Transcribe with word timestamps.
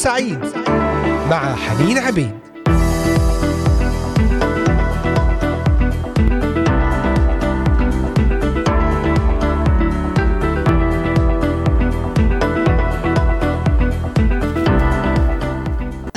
سعيد 0.00 0.38
مع 1.30 1.54
حنين 1.54 1.98
عبيد. 1.98 2.30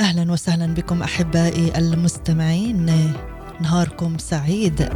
أهلا 0.00 0.32
وسهلا 0.32 0.74
بكم 0.74 1.02
أحبائي 1.02 1.78
المستمعين. 1.78 3.12
نهاركم 3.60 4.18
سعيد. 4.18 4.88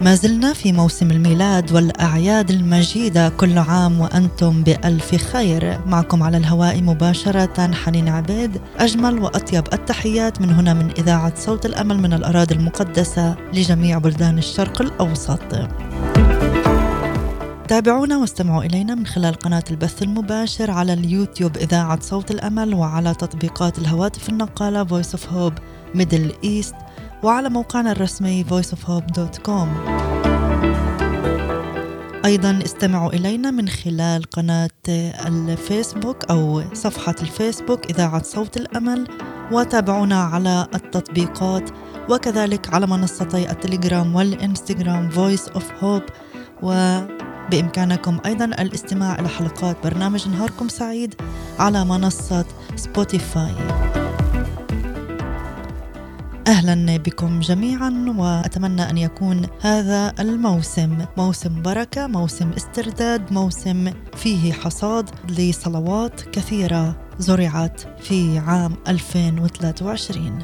ما 0.00 0.14
زلنا 0.14 0.52
في 0.52 0.72
موسم 0.72 1.10
الميلاد 1.10 1.72
والأعياد 1.72 2.50
المجيدة 2.50 3.28
كل 3.28 3.58
عام 3.58 4.00
وأنتم 4.00 4.62
بألف 4.62 5.14
خير. 5.14 5.80
معكم 5.86 6.22
على 6.22 6.36
الهواء 6.36 6.82
مباشرة 6.82 7.72
حنين 7.72 8.08
عبيد 8.08 8.60
أجمل 8.78 9.18
وأطيب 9.18 9.64
التحيات 9.72 10.40
من 10.40 10.50
هنا 10.50 10.74
من 10.74 10.90
إذاعة 10.90 11.32
صوت 11.36 11.66
الأمل 11.66 11.98
من 11.98 12.12
الأراضي 12.12 12.54
المقدسة 12.54 13.36
لجميع 13.52 13.98
بلدان 13.98 14.38
الشرق 14.38 14.82
الأوسط. 14.82 15.68
تابعونا 17.68 18.18
واستمعوا 18.18 18.64
إلينا 18.64 18.94
من 18.94 19.06
خلال 19.06 19.34
قناة 19.34 19.64
البث 19.70 20.02
المباشر 20.02 20.70
على 20.70 20.92
اليوتيوب 20.92 21.56
إذاعة 21.56 22.00
صوت 22.00 22.30
الأمل 22.30 22.74
وعلى 22.74 23.14
تطبيقات 23.14 23.78
الهواتف 23.78 24.28
النقالة 24.28 24.84
Voice 24.84 25.16
of 25.16 25.20
Hope 25.20 25.60
Middle 25.98 26.46
East 26.46 26.74
وعلى 27.24 27.50
موقعنا 27.50 27.92
الرسمي 27.92 28.44
voiceofhope.com 28.44 29.68
أيضا 32.24 32.58
استمعوا 32.64 33.12
إلينا 33.12 33.50
من 33.50 33.68
خلال 33.68 34.22
قناة 34.22 34.70
الفيسبوك 35.26 36.24
أو 36.30 36.62
صفحة 36.74 37.14
الفيسبوك 37.22 37.90
إذاعة 37.90 38.22
صوت 38.22 38.56
الأمل 38.56 39.08
وتابعونا 39.52 40.22
على 40.22 40.66
التطبيقات 40.74 41.70
وكذلك 42.10 42.74
على 42.74 42.86
منصتي 42.86 43.50
التليجرام 43.50 44.14
والإنستغرام 44.16 45.10
Voice 45.10 45.50
of 45.50 45.82
Hope 45.82 46.12
وبإمكانكم 46.62 48.18
أيضا 48.26 48.44
الاستماع 48.44 49.18
إلى 49.18 49.28
حلقات 49.28 49.76
برنامج 49.84 50.28
نهاركم 50.28 50.68
سعيد 50.68 51.14
على 51.58 51.84
منصة 51.84 52.44
سبوتيفاي 52.76 53.54
أهلا 56.46 56.96
بكم 56.96 57.40
جميعا 57.40 58.14
وأتمنى 58.18 58.90
أن 58.90 58.98
يكون 58.98 59.46
هذا 59.60 60.12
الموسم 60.20 61.06
موسم 61.16 61.62
بركة 61.62 62.06
موسم 62.06 62.50
استرداد 62.56 63.32
موسم 63.32 63.92
فيه 64.16 64.52
حصاد 64.52 65.10
لصلوات 65.30 66.20
كثيرة 66.20 66.96
زرعت 67.18 67.80
في 68.00 68.38
عام 68.38 68.76
2023 68.88 70.38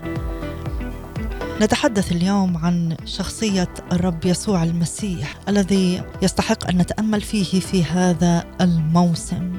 نتحدث 1.61 2.13
اليوم 2.13 2.57
عن 2.57 2.97
شخصية 3.05 3.75
الرب 3.93 4.27
يسوع 4.27 4.63
المسيح 4.63 5.39
الذي 5.49 6.03
يستحق 6.23 6.69
أن 6.69 6.79
نتأمل 6.79 7.21
فيه 7.21 7.61
في 7.61 7.85
هذا 7.85 8.45
الموسم. 8.61 9.50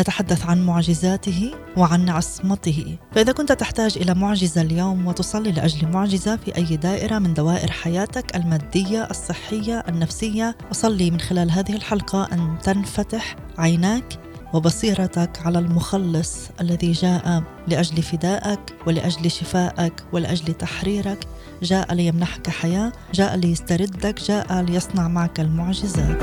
نتحدث 0.00 0.46
عن 0.46 0.66
معجزاته 0.66 1.54
وعن 1.76 2.08
عصمته. 2.08 2.96
فإذا 3.14 3.32
كنت 3.32 3.52
تحتاج 3.52 3.98
إلى 3.98 4.14
معجزة 4.14 4.62
اليوم 4.62 5.06
وتصلي 5.06 5.52
لأجل 5.52 5.88
معجزة 5.88 6.36
في 6.36 6.56
أي 6.56 6.76
دائرة 6.76 7.18
من 7.18 7.34
دوائر 7.34 7.70
حياتك 7.70 8.36
المادية 8.36 9.08
الصحية 9.10 9.84
النفسية 9.88 10.56
أصلي 10.72 11.10
من 11.10 11.20
خلال 11.20 11.50
هذه 11.50 11.76
الحلقة 11.76 12.28
أن 12.32 12.58
تنفتح 12.62 13.36
عيناك 13.58 14.18
وبصيرتك 14.54 15.30
على 15.46 15.58
المخلص 15.58 16.48
الذي 16.60 16.92
جاء 16.92 17.42
لأجل 17.68 18.02
فدائك 18.02 18.60
ولأجل 18.86 19.30
شفائك 19.30 19.92
ولأجل 20.12 20.54
تحريرك. 20.54 21.26
جاء 21.62 21.94
ليمنحك 21.94 22.50
حياة 22.50 22.92
جاء 23.14 23.36
ليستردك 23.36 24.20
جاء 24.20 24.62
ليصنع 24.62 25.08
معك 25.08 25.40
المعجزات. 25.40 26.22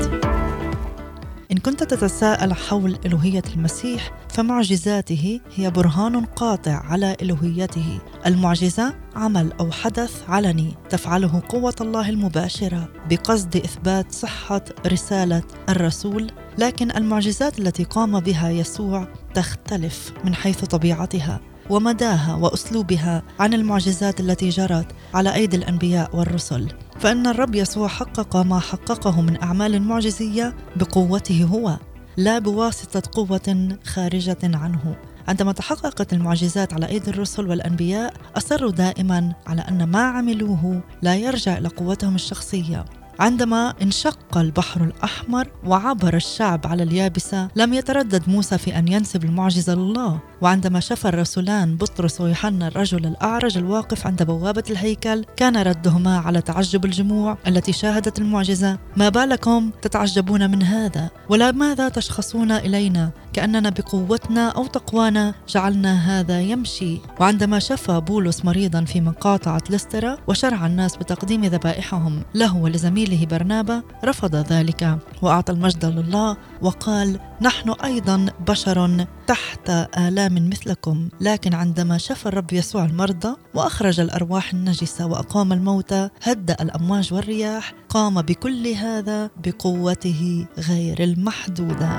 إن 1.52 1.58
كنت 1.58 1.82
تتساءل 1.82 2.54
حول 2.54 2.98
إلوهية 3.06 3.42
المسيح 3.56 4.10
فمعجزاته 4.28 5.40
هي 5.54 5.70
برهان 5.70 6.24
قاطع 6.24 6.72
على 6.72 7.16
إلوهيته 7.22 7.98
المعجزة 8.26 8.94
عمل 9.14 9.52
أو 9.60 9.70
حدث 9.70 10.22
علني 10.28 10.74
تفعله 10.90 11.42
قوة 11.48 11.74
الله 11.80 12.08
المباشرة 12.08 12.88
بقصد 13.10 13.56
إثبات 13.56 14.12
صحة 14.12 14.64
رسالة 14.86 15.42
الرسول. 15.68 16.30
لكن 16.58 16.90
المعجزات 16.90 17.58
التي 17.58 17.84
قام 17.84 18.20
بها 18.20 18.50
يسوع 18.50 19.08
تختلف 19.34 20.12
من 20.24 20.34
حيث 20.34 20.64
طبيعتها. 20.64 21.40
ومداها 21.70 22.34
وأسلوبها 22.34 23.22
عن 23.38 23.54
المعجزات 23.54 24.20
التي 24.20 24.48
جرت 24.48 24.86
على 25.14 25.34
أيدي 25.34 25.56
الأنبياء 25.56 26.16
والرسل. 26.16 26.68
فإن 26.98 27.26
الرب 27.26 27.54
يسوع 27.54 27.88
حقق 27.88 28.36
ما 28.36 28.58
حققه 28.58 29.20
من 29.20 29.42
أعمال 29.42 29.82
معجزية 29.82 30.56
بقوته 30.76 31.44
هو 31.44 31.76
لا 32.16 32.38
بواسطة 32.38 33.02
قوة 33.12 33.78
خارجة 33.84 34.38
عنه. 34.44 34.96
عندما 35.28 35.52
تحققت 35.52 36.12
المعجزات 36.12 36.72
على 36.72 36.86
أيدي 36.86 37.10
الرسل 37.10 37.48
والأنبياء 37.48 38.14
أصروا 38.36 38.70
دائما 38.70 39.34
على 39.46 39.62
أن 39.62 39.84
ما 39.84 40.02
عملوه 40.02 40.82
لا 41.02 41.16
يرجع 41.16 41.58
إلى 41.58 41.68
قوتهم 41.68 42.14
الشخصية. 42.14 42.84
عندما 43.18 43.74
انشق 43.82 44.38
البحر 44.38 44.84
الأحمر 44.84 45.48
وعبر 45.66 46.16
الشعب 46.16 46.66
على 46.66 46.82
اليابسة 46.82 47.48
لم 47.56 47.74
يتردد 47.74 48.28
موسى 48.28 48.58
في 48.58 48.78
أن 48.78 48.88
ينسب 48.88 49.24
المعجزة 49.24 49.74
لله. 49.74 50.18
وعندما 50.40 50.80
شفى 50.80 51.08
الرسولان 51.08 51.76
بطرس 51.76 52.20
ويوحنا 52.20 52.68
الرجل 52.68 53.06
الأعرج 53.06 53.58
الواقف 53.58 54.06
عند 54.06 54.22
بوابة 54.22 54.62
الهيكل 54.70 55.24
كان 55.36 55.56
ردهما 55.56 56.18
على 56.18 56.40
تعجب 56.40 56.84
الجموع 56.84 57.38
التي 57.46 57.72
شاهدت 57.72 58.18
المعجزة. 58.18 58.78
ما 58.96 59.08
بالكم 59.08 59.70
تتعجبون 59.82 60.50
من 60.50 60.62
هذا؟ 60.62 61.10
ولا 61.28 61.50
ماذا 61.50 61.88
تشخصون 61.88 62.52
إلينا؟ 62.52 63.10
كأننا 63.32 63.70
بقوتنا 63.70 64.48
أو 64.48 64.66
تقوانا 64.66 65.34
جعلنا 65.48 66.20
هذا 66.20 66.40
يمشي. 66.40 66.98
وعندما 67.20 67.58
شفى 67.58 68.00
بولس 68.00 68.44
مريضا 68.44 68.84
في 68.84 69.00
مقاطعة 69.00 69.62
لسترا 69.70 70.16
وشرع 70.28 70.66
الناس 70.66 70.96
بتقديم 70.96 71.44
ذبائحهم 71.44 72.22
له 72.34 72.56
ولزميله 72.56 73.07
برنابا 73.16 73.82
رفض 74.04 74.36
ذلك 74.36 74.98
وأعطى 75.22 75.52
المجد 75.52 75.84
لله 75.84 76.36
وقال 76.62 77.20
نحن 77.40 77.70
أيضا 77.84 78.26
بشر 78.48 79.06
تحت 79.26 79.70
آلام 79.98 80.48
مثلكم 80.48 81.08
لكن 81.20 81.54
عندما 81.54 81.98
شفى 81.98 82.26
الرب 82.26 82.52
يسوع 82.52 82.84
المرضى 82.84 83.36
وأخرج 83.54 84.00
الأرواح 84.00 84.52
النجسة 84.52 85.06
وأقام 85.06 85.52
الموتى 85.52 86.08
هدأ 86.22 86.56
الأمواج 86.60 87.14
والرياح 87.14 87.72
قام 87.88 88.22
بكل 88.22 88.66
هذا 88.66 89.30
بقوته 89.44 90.46
غير 90.58 91.02
المحدودة. 91.02 91.90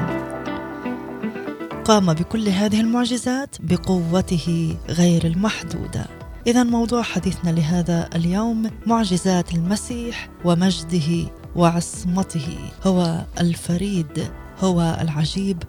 قام 1.85 2.13
بكل 2.13 2.49
هذه 2.49 2.81
المعجزات 2.81 3.55
بقوته 3.59 4.77
غير 4.89 5.25
المحدودة. 5.25 6.18
إذا 6.47 6.63
موضوع 6.63 7.01
حديثنا 7.01 7.49
لهذا 7.49 8.09
اليوم 8.15 8.69
معجزات 8.85 9.53
المسيح 9.53 10.29
ومجده 10.45 11.31
وعصمته. 11.55 12.57
هو 12.83 13.25
الفريد 13.39 14.27
هو 14.59 14.97
العجيب 15.01 15.63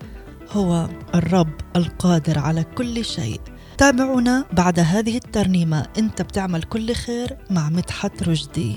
هو 0.53 0.89
الرب 1.15 1.53
القادر 1.77 2.39
على 2.39 2.65
كل 2.65 3.05
شيء. 3.05 3.41
تابعونا 3.79 4.45
بعد 4.53 4.81
هذه 4.81 5.17
الترنيمة. 5.17 5.87
انت 5.99 6.23
بتعمل 6.23 6.63
كل 6.63 6.95
خير 6.95 7.37
مع 7.51 7.71
مدحت 7.71 8.23
رشدي. 8.23 8.77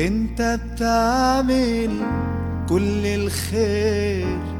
انت 0.00 0.60
بتعمل 0.64 1.90
كل 2.68 3.06
الخير 3.06 4.57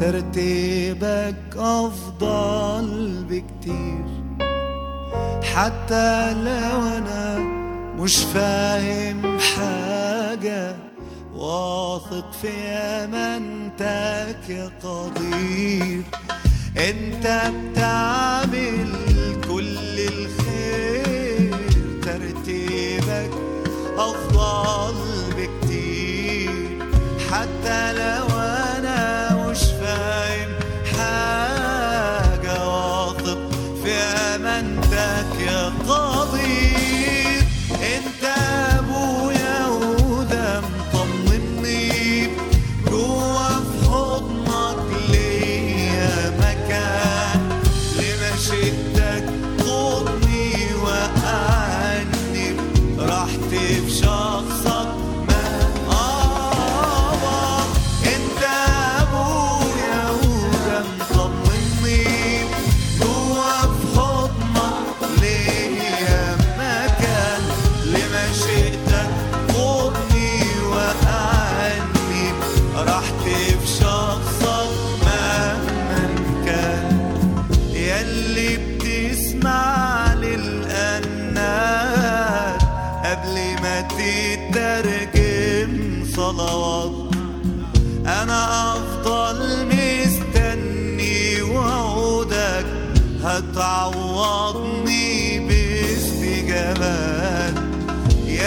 ترتيبك 0.00 1.36
أفضل 1.56 3.24
بكتير. 3.28 4.04
حتى 5.54 6.34
لو 6.34 6.82
أنا 6.82 7.38
مش 7.98 8.16
فاهم 8.16 9.38
حاجة 9.38 10.76
واثق 11.34 12.32
في 12.42 12.68
أمانتك 12.68 14.48
يا 14.48 14.70
قدير. 14.82 16.02
أنت 16.76 17.52
بتعمل 17.54 18.88
كل 19.48 19.98
الخير. 19.98 21.56
ترتيبك 22.02 23.30
أفضل 23.98 24.94
بكتير. 25.36 26.78
حتى 27.30 27.92
لو 27.92 28.29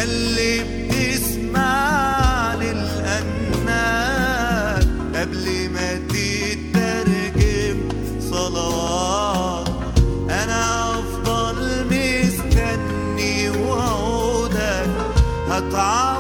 يلي 0.04 0.64
بتسمع 0.90 2.54
للأنات 2.56 4.04
قبل 5.16 5.70
ما 5.74 5.90
تترجم 6.10 7.78
صلوات 8.32 9.68
أنا 10.30 10.92
أفضل 11.00 11.86
مستني 11.92 13.50
وعودك. 13.50 14.90
هتعوضني 15.50 16.13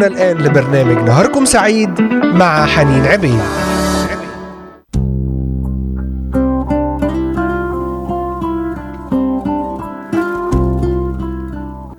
تستمعون 0.00 0.16
الآن 0.16 0.38
لبرنامج 0.38 1.08
نهاركم 1.08 1.44
سعيد 1.44 2.00
مع 2.22 2.66
حنين 2.66 3.04
عبيد. 3.06 3.40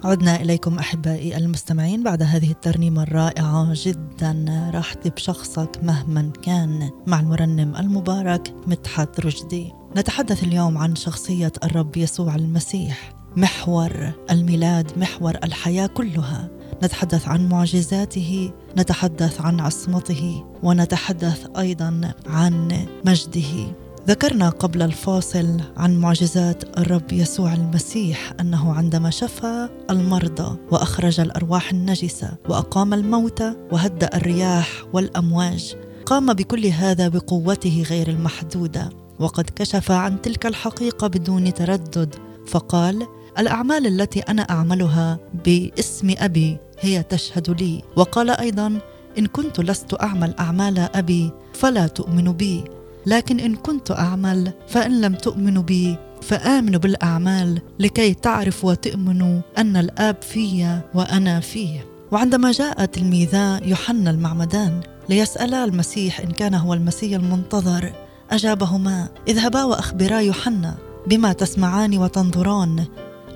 عدنا 0.03 0.35
إليكم 0.41 0.79
أحبائي 0.79 1.37
المستمعين 1.37 2.03
بعد 2.03 2.23
هذه 2.23 2.51
الترنيمة 2.51 3.03
الرائعة 3.03 3.67
جدا. 3.73 4.45
راحتي 4.73 5.09
بشخصك 5.09 5.69
مهما 5.83 6.31
كان 6.43 6.89
مع 7.07 7.19
المرنم 7.19 7.75
المبارك 7.75 8.53
مدحت 8.67 9.19
رشدي. 9.19 9.73
نتحدث 9.97 10.43
اليوم 10.43 10.77
عن 10.77 10.95
شخصية 10.95 11.51
الرب 11.63 11.97
يسوع 11.97 12.35
المسيح 12.35 13.13
محور 13.37 14.11
الميلاد 14.31 14.91
محور 14.97 15.33
الحياة 15.43 15.87
كلها. 15.87 16.60
نتحدث 16.83 17.27
عن 17.27 17.50
معجزاته 17.50 18.51
نتحدث 18.77 19.41
عن 19.41 19.59
عصمته 19.59 20.43
ونتحدث 20.63 21.47
أيضا 21.57 22.13
عن 22.27 22.85
مجده. 23.05 23.75
ذكرنا 24.07 24.50
قبل 24.50 24.81
الفاصل 24.81 25.61
عن 25.77 25.97
معجزات 25.97 26.79
الرب 26.79 27.11
يسوع 27.11 27.53
المسيح 27.53 28.33
أنه 28.39 28.73
عندما 28.73 29.09
شفى 29.09 29.69
المرضى 29.89 30.57
وأخرج 30.71 31.19
الأرواح 31.19 31.71
النجسة 31.71 32.29
وأقام 32.50 32.93
الموتى 32.93 33.53
وهدأ 33.71 34.09
الرياح 34.17 34.83
والأمواج 34.93 35.75
قام 36.05 36.33
بكل 36.33 36.65
هذا 36.65 37.07
بقوته 37.07 37.85
غير 37.89 38.07
المحدودة 38.09 38.89
وقد 39.19 39.50
كشف 39.55 39.91
عن 39.91 40.21
تلك 40.21 40.45
الحقيقة 40.45 41.07
بدون 41.07 41.53
تردد 41.53 42.15
فقال 42.47 43.07
الأعمال 43.39 43.88
التي 43.88 44.19
أنا 44.19 44.41
أعملها 44.41 45.19
باسم 45.45 46.13
أبي 46.17 46.57
هي 46.81 47.03
تشهد 47.03 47.61
لي. 47.61 47.81
وقال 47.95 48.29
أيضا 48.29 48.79
إن 49.17 49.25
كنت 49.25 49.59
لست 49.59 50.01
أعمل 50.01 50.33
أعمال 50.39 50.79
أبي 50.79 51.31
فلا 51.53 51.88
تؤمن 51.88 52.31
بي. 52.31 52.63
لكن 53.05 53.39
إن 53.39 53.55
كنت 53.55 53.91
أعمل 53.91 54.51
فإن 54.67 55.01
لم 55.01 55.15
تؤمنوا 55.15 55.63
بي 55.63 55.95
فامنوا 56.21 56.79
بالأعمال 56.79 57.61
لكي 57.79 58.13
تعرفوا 58.13 58.71
وتؤمنوا 58.71 59.41
أن 59.57 59.77
الآب 59.77 60.21
في 60.21 60.79
وأنا 60.93 61.39
فيه 61.39 61.85
وعندما 62.11 62.51
جاء 62.51 62.85
تلميذا 62.85 63.61
يوحنا 63.65 64.09
المعمدان 64.09 64.81
ليسألا 65.09 65.63
المسيح 65.63 66.19
إن 66.19 66.31
كان 66.31 66.53
هو 66.53 66.73
المسيح 66.73 67.19
المنتظر 67.19 67.93
أجابهما 68.31 69.07
اذهبا 69.27 69.63
وأخبرا 69.63 70.19
يوحنا 70.19 70.75
بما 71.07 71.33
تسمعان 71.33 71.97
وتنظران. 71.97 72.85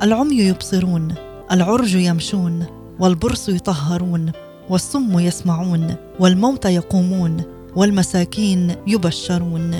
العمي 0.01 0.35
يبصرون 0.39 1.15
العرج 1.51 1.95
يمشون. 1.95 2.65
والبرص 2.99 3.49
يطهرون 3.49 4.31
والصم 4.69 5.19
يسمعون 5.19 5.95
والموتى 6.19 6.75
يقومون 6.75 7.43
والمساكين 7.75 8.75
يبشرون. 8.87 9.75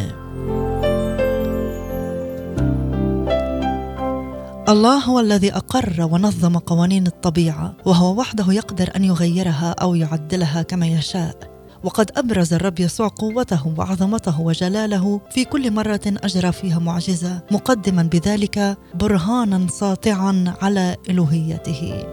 الله 4.69 4.97
هو 4.97 5.19
الذي 5.19 5.53
أقر 5.53 6.07
ونظم 6.11 6.57
قوانين 6.57 7.07
الطبيعة 7.07 7.73
وهو 7.85 8.19
وحده 8.19 8.53
يقدر 8.53 8.91
أن 8.95 9.03
يغيرها 9.03 9.75
أو 9.81 9.95
يعدلها 9.95 10.61
كما 10.61 10.87
يشاء. 10.87 11.55
وقد 11.83 12.11
أبرز 12.17 12.53
الرب 12.53 12.79
يسوع 12.79 13.07
قوته 13.07 13.73
وعظمته 13.77 14.41
وجلاله 14.41 15.21
في 15.31 15.45
كل 15.45 15.71
مرة 15.71 16.01
أجرى 16.05 16.51
فيها 16.51 16.79
معجزة 16.79 17.41
مقدما 17.51 18.03
بذلك 18.03 18.77
برهانا 18.95 19.67
ساطعا 19.67 20.53
على 20.61 20.95
الوهيته 21.09 22.05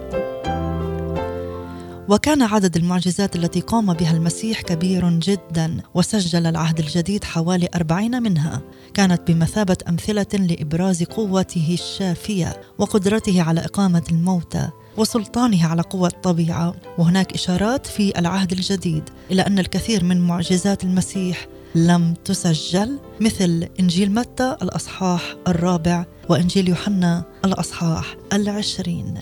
وكان 2.09 2.42
عدد 2.42 2.76
المعجزات 2.76 3.37
التي 3.37 3.61
قام 3.61 3.92
بها 3.92 4.16
المسيح 4.16 4.61
كبير 4.61 5.11
جدا 5.11 5.80
وسجل 5.94 6.47
العهد 6.47 6.78
الجديد 6.78 7.25
حوالي 7.25 7.68
أربعين 7.75 8.23
منها. 8.23 8.61
كانت 8.94 9.30
بمثابة 9.30 9.76
أمثلة 9.88 10.26
لإبراز 10.35 11.02
قوته 11.02 11.68
الشافية 11.80 12.61
وقدرته 12.78 13.42
على 13.42 13.61
إقامة 13.61 14.02
الموتى 14.11 14.68
وسلطانه 14.97 15.66
على 15.66 15.82
قوى 15.82 16.09
الطبيعة. 16.09 16.75
وهناك 16.99 17.32
إشارات 17.32 17.87
في 17.87 18.18
العهد 18.18 18.52
الجديد 18.52 19.11
إلى 19.30 19.42
أن 19.42 19.59
الكثير 19.59 20.04
من 20.04 20.21
معجزات 20.21 20.85
المسيح 20.85 21.47
لم 21.75 22.14
تسجل 22.25 22.99
مثل 23.21 23.68
إنجيل 23.80 24.14
متى 24.14 24.56
الأصحاح 24.62 25.37
الرابع 25.49 26.04
وإنجيل 26.28 26.68
يوحنا 26.68 27.25
الأصحاح 27.44 28.16
العشرين. 28.32 29.18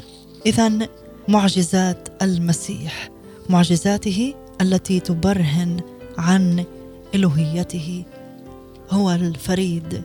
إذا 0.46 0.88
معجزات 1.30 2.08
المسيح 2.22 3.10
معجزاته 3.49 4.34
التي 4.60 5.00
تبرهن 5.00 5.80
عن 6.18 6.64
الوهيته 7.14 8.04
هو 8.90 9.10
الفريد 9.10 10.02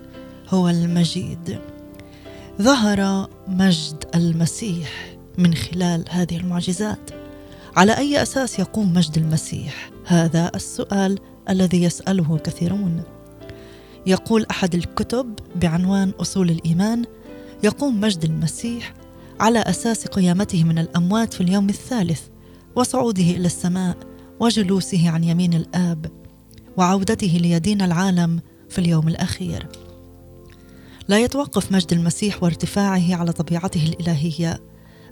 هو 0.49 0.69
المجيد. 0.69 1.59
ظهر 2.61 3.29
مجد 3.47 4.05
المسيح 4.15 5.15
من 5.37 5.55
خلال 5.55 6.05
هذه 6.09 6.37
المعجزات. 6.37 7.11
على 7.75 7.97
أي 7.97 8.21
أساس 8.21 8.59
يقوم 8.59 8.93
مجد 8.93 9.17
المسيح؟ 9.17 9.89
هذا 10.05 10.51
السؤال 10.55 11.19
الذي 11.49 11.83
يسأله 11.83 12.37
كثيرون. 12.37 13.03
يقول 14.05 14.45
أحد 14.51 14.75
الكتب 14.75 15.39
بعنوان 15.55 16.11
أصول 16.21 16.49
الإيمان 16.49 17.05
يقوم 17.63 18.01
مجد 18.01 18.23
المسيح 18.23 18.93
على 19.39 19.59
أساس 19.59 20.07
قيامته 20.07 20.63
من 20.63 20.79
الأموات 20.79 21.33
في 21.33 21.41
اليوم 21.41 21.69
الثالث 21.69 22.21
وصعوده 22.75 23.23
إلى 23.23 23.45
السماء 23.45 23.97
وجلوسه 24.39 25.09
عن 25.09 25.23
يمين 25.23 25.53
الآب 25.53 26.11
وعودته 26.77 27.37
ليدين 27.41 27.81
العالم 27.81 28.39
في 28.69 28.79
اليوم 28.79 29.07
الأخير. 29.07 29.67
لا 31.07 31.19
يتوقف 31.19 31.71
مجد 31.71 31.93
المسيح 31.93 32.43
وارتفاعه 32.43 33.15
على 33.15 33.31
طبيعته 33.31 33.85
الإلهية 33.85 34.59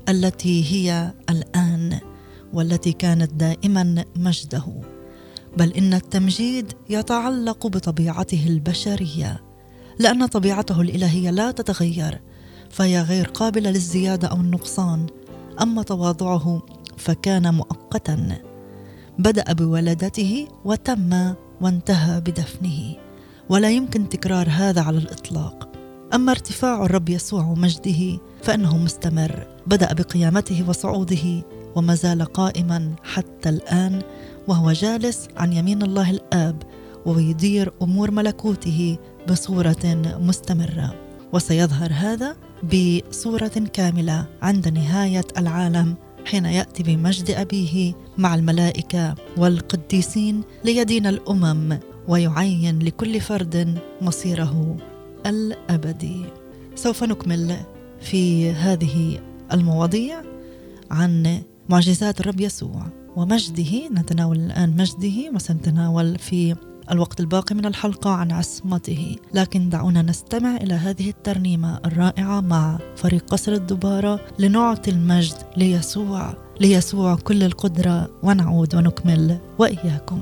التي 0.09 0.73
هي 0.73 1.13
الآن 1.29 1.99
والتي 2.53 2.91
كانت 2.91 3.33
دائما 3.33 4.05
مجده 4.15 4.81
بل 5.57 5.73
إن 5.73 5.93
التمجيد 5.93 6.73
يتعلق 6.89 7.67
بطبيعته 7.67 8.47
البشرية 8.47 9.43
لأن 9.99 10.25
طبيعته 10.25 10.81
الإلهية 10.81 11.29
لا 11.29 11.51
تتغير 11.51 12.21
فهي 12.73 13.01
غير 13.01 13.27
قابلة 13.27 13.69
للزيادة 13.69 14.27
أو 14.27 14.35
النقصان. 14.35 15.07
أما 15.61 15.83
تواضعه 15.83 16.61
فكان 16.97 17.53
مؤقتا. 17.53 18.41
بدأ 19.19 19.53
بولادته 19.53 20.47
وتم 20.65 21.33
وانتهى 21.61 22.21
بدفنه. 22.21 22.95
ولا 23.49 23.69
يمكن 23.69 24.09
تكرار 24.09 24.49
هذا 24.49 24.81
على 24.81 24.97
الإطلاق. 24.97 25.69
أما 26.13 26.31
ارتفاع 26.31 26.85
الرب 26.85 27.09
يسوع 27.09 27.43
ومجده 27.45 28.19
فإنه 28.43 28.77
مستمر. 28.77 29.47
بدأ 29.67 29.93
بقيامته 29.93 30.69
وصعوده 30.69 31.43
وما 31.75 31.95
زال 31.95 32.25
قائما 32.25 32.95
حتى 33.03 33.49
الآن 33.49 34.01
وهو 34.47 34.71
جالس 34.71 35.27
عن 35.37 35.53
يمين 35.53 35.83
الله 35.83 36.09
الآب 36.09 36.63
ويدير 37.05 37.73
أمور 37.81 38.11
ملكوته 38.11 38.97
بصورة 39.29 40.01
مستمرة. 40.19 40.93
وسيظهر 41.33 41.91
هذا 41.93 42.35
بصورة 42.63 43.47
كاملة 43.73 44.25
عند 44.41 44.67
نهاية 44.67 45.25
العالم 45.37 45.95
حين 46.25 46.45
يأتي 46.45 46.83
بمجد 46.83 47.31
أبيه 47.31 47.93
مع 48.17 48.35
الملائكة 48.35 49.15
والقديسين 49.37 50.41
ليدين 50.65 51.07
الأمم 51.07 51.79
ويعين 52.07 52.79
لكل 52.79 53.21
فرد 53.21 53.79
مصيره 54.01 54.77
الأبدي. 55.25 56.25
سوف 56.75 57.03
نكمل 57.03 57.55
في 58.01 58.51
هذه 58.51 59.19
المواضيع 59.53 60.21
عن 60.91 61.41
معجزات 61.69 62.19
الرب 62.19 62.39
يسوع 62.39 62.85
ومجده. 63.15 63.87
نتناول 63.87 64.37
الآن 64.37 64.75
مجده 64.77 65.31
وسنتناول 65.35 66.19
في 66.19 66.55
الوقت 66.91 67.19
الباقي 67.19 67.55
من 67.55 67.65
الحلقة 67.65 68.09
عن 68.09 68.31
عصمته. 68.31 69.15
لكن 69.33 69.69
دعونا 69.69 70.01
نستمع 70.01 70.55
إلى 70.55 70.73
هذه 70.73 71.09
الترنيمة 71.09 71.79
الرائعة 71.85 72.41
مع 72.41 72.77
فريق 72.95 73.25
قصر 73.29 73.51
الدبارة 73.51 74.19
لنعطي 74.39 74.91
المجد 74.91 75.35
ليسوع 75.57 76.33
ليسوع 76.61 77.15
كل 77.15 77.43
القدرة 77.43 78.09
ونعود 78.23 78.75
ونكمل 78.75 79.37
وإياكم. 79.59 80.19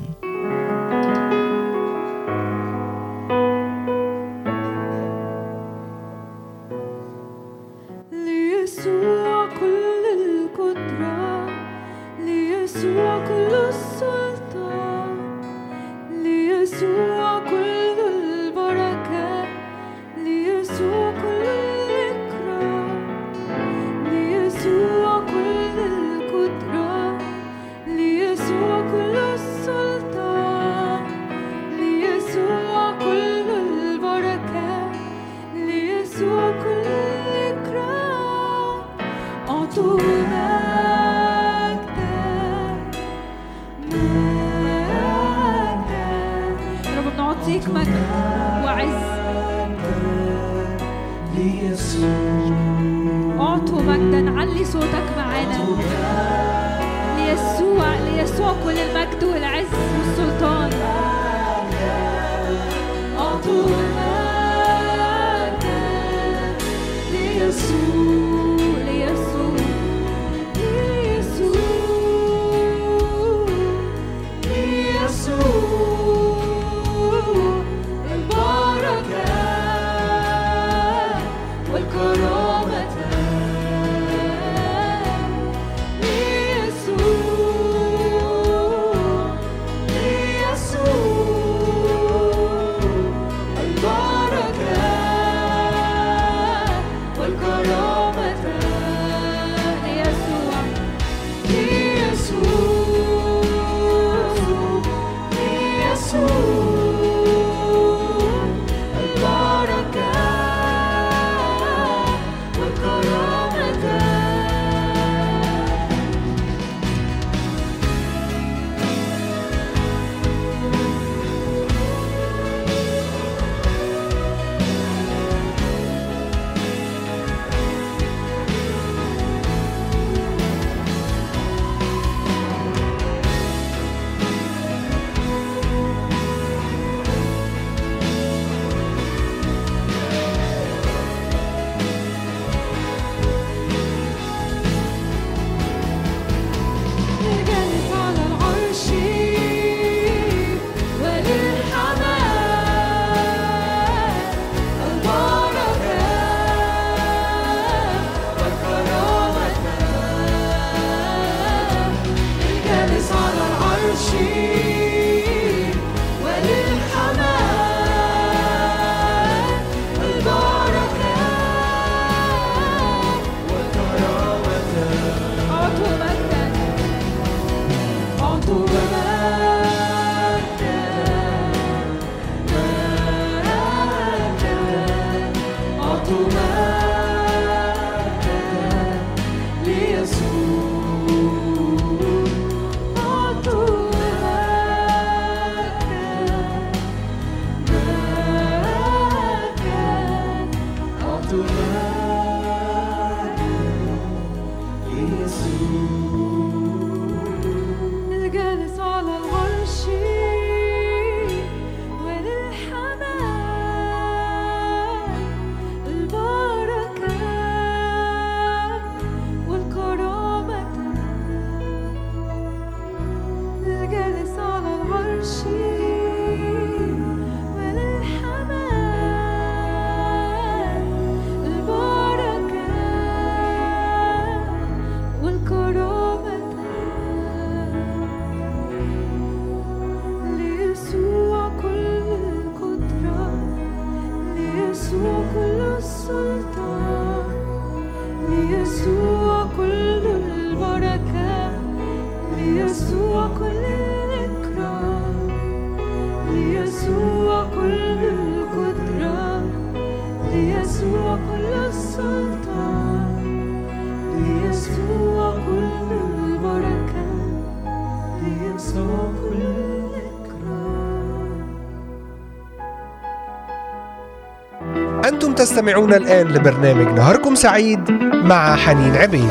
تستمعون 275.41 275.93
الآن 275.93 276.27
لبرنامج 276.27 276.86
نهاركم 276.86 277.36
سعيد 277.36 277.91
مع 278.13 278.56
حنين 278.56 278.95
عبيد. 278.95 279.30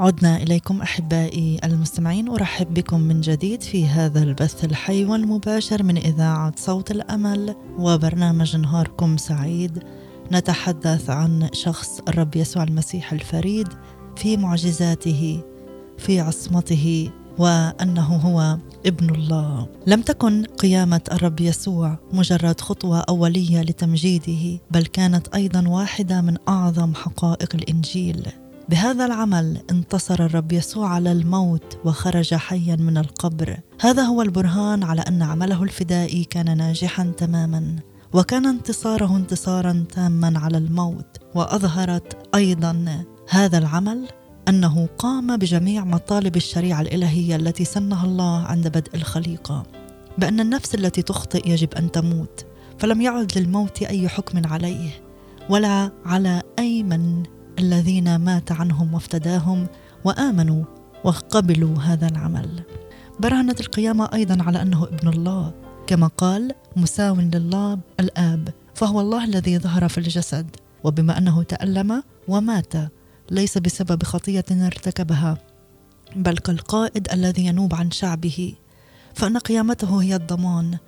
عدنا 0.00 0.36
إليكم 0.36 0.82
أحبائي 0.82 1.58
المستمعين 1.64 2.28
أرحب 2.28 2.74
بكم 2.74 3.00
من 3.00 3.20
جديد 3.20 3.62
في 3.62 3.86
هذا 3.86 4.22
البث 4.22 4.64
الحي 4.64 5.04
والمباشر 5.04 5.82
من 5.82 5.96
إذاعة 5.96 6.52
صوت 6.56 6.90
الأمل 6.90 7.54
وبرنامج 7.78 8.56
نهاركم 8.56 9.16
سعيد. 9.16 9.82
نتحدث 10.32 11.10
عن 11.10 11.48
شخص 11.52 12.00
الرب 12.08 12.36
يسوع 12.36 12.62
المسيح 12.62 13.12
الفريد 13.12 13.68
في 14.16 14.36
معجزاته 14.36 15.40
في 15.98 16.20
عصمته 16.20 17.10
وأنه 17.38 18.16
هو 18.16 18.58
ابن 18.86 19.14
الله. 19.14 19.68
لم 19.86 20.02
تكن 20.02 20.44
قيامة 20.44 21.00
الرب 21.12 21.40
يسوع 21.40 21.98
مجرد 22.12 22.60
خطوة 22.60 22.98
أولية 22.98 23.62
لتمجيده 23.62 24.60
بل 24.70 24.86
كانت 24.86 25.28
أيضا 25.34 25.68
واحدة 25.68 26.20
من 26.20 26.36
أعظم 26.48 26.94
حقائق 26.94 27.54
الإنجيل. 27.54 28.26
بهذا 28.68 29.06
العمل 29.06 29.62
انتصر 29.70 30.24
الرب 30.24 30.52
يسوع 30.52 30.88
على 30.88 31.12
الموت 31.12 31.78
وخرج 31.84 32.34
حيا 32.34 32.76
من 32.76 32.98
القبر. 32.98 33.60
هذا 33.80 34.02
هو 34.02 34.22
البرهان 34.22 34.82
على 34.82 35.00
أن 35.00 35.22
عمله 35.22 35.62
الفدائي 35.62 36.24
كان 36.24 36.56
ناجحا 36.56 37.12
تماما 37.16 37.76
وكان 38.12 38.46
انتصاره 38.46 39.16
انتصارا 39.16 39.84
تاما 39.94 40.38
على 40.38 40.58
الموت 40.58 41.16
وأظهرت 41.34 42.16
أيضا 42.34 43.04
هذا 43.28 43.58
العمل 43.58 44.08
أنه 44.48 44.88
قام 44.98 45.36
بجميع 45.36 45.84
مطالب 45.84 46.36
الشريعة 46.36 46.80
الإلهية 46.80 47.36
التي 47.36 47.64
سنها 47.64 48.06
الله 48.06 48.42
عند 48.42 48.68
بدء 48.68 48.94
الخليقة 48.94 49.62
بأن 50.18 50.40
النفس 50.40 50.74
التي 50.74 51.02
تخطئ 51.02 51.50
يجب 51.50 51.74
أن 51.74 51.92
تموت 51.92 52.46
فلم 52.78 53.00
يعد 53.00 53.38
للموت 53.38 53.82
أي 53.82 54.08
حكم 54.08 54.46
عليه 54.46 54.90
ولا 55.50 55.90
على 56.04 56.42
اي 56.58 56.82
من 56.82 57.22
الذين 57.58 58.16
مات 58.16 58.52
عنهم 58.52 58.94
وافتداهم 58.94 59.66
وآمنوا 60.04 60.64
وقبلوا 61.04 61.76
هذا 61.78 62.08
العمل. 62.08 62.62
برهنت 63.20 63.60
القيامة 63.60 64.08
أيضا 64.14 64.42
على 64.42 64.62
أنه 64.62 64.84
ابن 64.84 65.08
الله 65.08 65.52
كما 65.86 66.06
قال 66.06 66.52
مساو 66.76 67.14
لله 67.14 67.78
الآب 68.00 68.48
فهو 68.74 69.00
الله 69.00 69.24
الذي 69.24 69.58
ظهر 69.58 69.88
في 69.88 69.98
الجسد 69.98 70.56
وبما 70.84 71.18
أنه 71.18 71.42
تألم 71.42 72.02
ومات 72.28 72.72
ليس 73.30 73.58
بسبب 73.58 74.02
خطية 74.02 74.44
ارتكبها 74.50 75.38
بل 76.16 76.38
كالقائد 76.38 77.12
الذي 77.12 77.46
ينوب 77.46 77.74
عن 77.74 77.90
شعبه 77.90 78.54
فأن 79.14 79.38
قيامته 79.38 80.02
هي 80.02 80.14
الضمان 80.14 80.78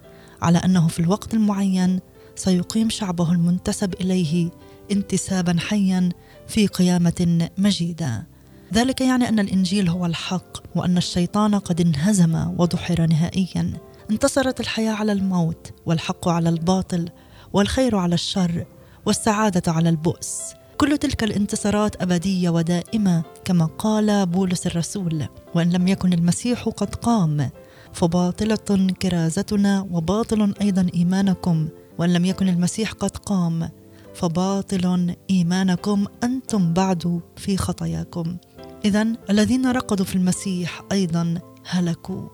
على 0.42 0.58
أنه 0.58 0.88
في 0.88 1.00
الوقت 1.00 1.34
المعين 1.34 2.00
سيقيم 2.34 2.90
شعبه 2.90 3.32
المنتسب 3.32 3.94
إليه 3.94 4.50
انتسابا 4.92 5.56
حيا 5.58 6.08
في 6.46 6.66
قيامة 6.66 7.48
مجيدة. 7.58 8.26
ذلك 8.74 9.00
يعني 9.00 9.28
أن 9.28 9.38
الإنجيل 9.38 9.88
هو 9.88 10.06
الحق 10.06 10.76
وأن 10.76 10.96
الشيطان 10.96 11.54
قد 11.54 11.80
انهزم 11.80 12.54
ودحر 12.58 13.06
نهائيا. 13.06 13.72
انتصرت 14.10 14.60
الحياة 14.60 14.92
على 14.92 15.12
الموت 15.12 15.72
والحق 15.86 16.28
على 16.28 16.48
الباطل 16.48 17.08
والخير 17.52 17.96
على 17.96 18.14
الشر 18.14 18.66
والسعادة 19.06 19.72
على 19.72 19.88
البؤس. 19.88 20.40
كل 20.78 20.98
تلك 20.98 21.24
الانتصارات 21.24 22.02
أبدية 22.02 22.50
ودائمة 22.50 23.22
كما 23.44 23.66
قال 23.66 24.26
بولس 24.26 24.66
الرسول 24.66 25.26
وإن 25.54 25.70
لم 25.70 25.88
يكن 25.88 26.12
المسيح 26.12 26.68
قد 26.68 26.94
قام 26.94 27.50
فباطلة 27.92 28.88
كرازتنا 29.02 29.86
وباطل 29.90 30.54
أيضا 30.60 30.86
إيمانكم 30.94 31.68
وإن 31.98 32.12
لم 32.12 32.24
يكن 32.24 32.48
المسيح 32.48 32.92
قد 32.92 33.16
قام 33.16 33.70
فباطل 34.14 35.14
إيمانكم 35.30 36.06
أنتم 36.24 36.72
بعد 36.72 37.20
في 37.36 37.56
خطاياكم. 37.56 38.36
اذا 38.84 39.06
الذين 39.30 39.66
رقدوا 39.70 40.06
في 40.06 40.14
المسيح 40.14 40.82
أيضا 40.92 41.38
هلكوا. 41.66 42.28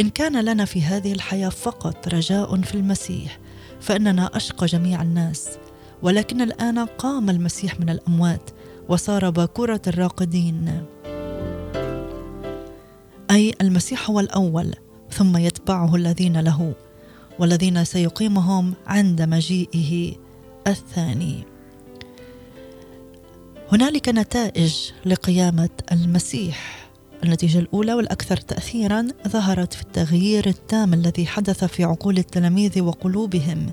إن 0.00 0.10
كان 0.10 0.44
لنا 0.44 0.64
في 0.64 0.82
هذه 0.82 1.12
الحياة 1.12 1.48
فقط 1.48 2.08
رجاء 2.08 2.60
في 2.60 2.74
المسيح 2.74 3.38
فإننا 3.80 4.36
أشقى 4.36 4.66
جميع 4.66 5.02
الناس. 5.02 5.48
ولكن 6.02 6.40
الآن 6.40 6.78
قام 6.78 7.30
المسيح 7.30 7.80
من 7.80 7.90
الأموات 7.90 8.50
وصار 8.88 9.30
باكورة 9.30 9.82
الراقدين. 9.86 10.84
أي 13.30 13.54
المسيح 13.60 14.10
هو 14.10 14.20
الأول 14.20 14.74
ثم 15.10 15.36
يتبعه 15.36 15.96
الذين 15.96 16.40
له 16.40 16.74
والذين 17.38 17.84
سيقيمهم 17.84 18.74
عند 18.86 19.22
مجيئه 19.22 20.14
الثاني. 20.66 21.44
هنالك 23.72 24.08
نتائج 24.08 24.90
لقيامة 25.06 25.70
المسيح. 25.92 26.88
النتيجة 27.24 27.58
الأولى 27.58 27.94
والأكثر 27.94 28.36
تاثيرا 28.36 29.08
ظهرت 29.28 29.72
في 29.72 29.82
التغيير 29.82 30.46
التام 30.46 30.94
الذي 30.94 31.26
حدث 31.26 31.64
في 31.64 31.84
عقول 31.84 32.18
التلاميذ 32.18 32.80
وقلوبهم. 32.80 33.70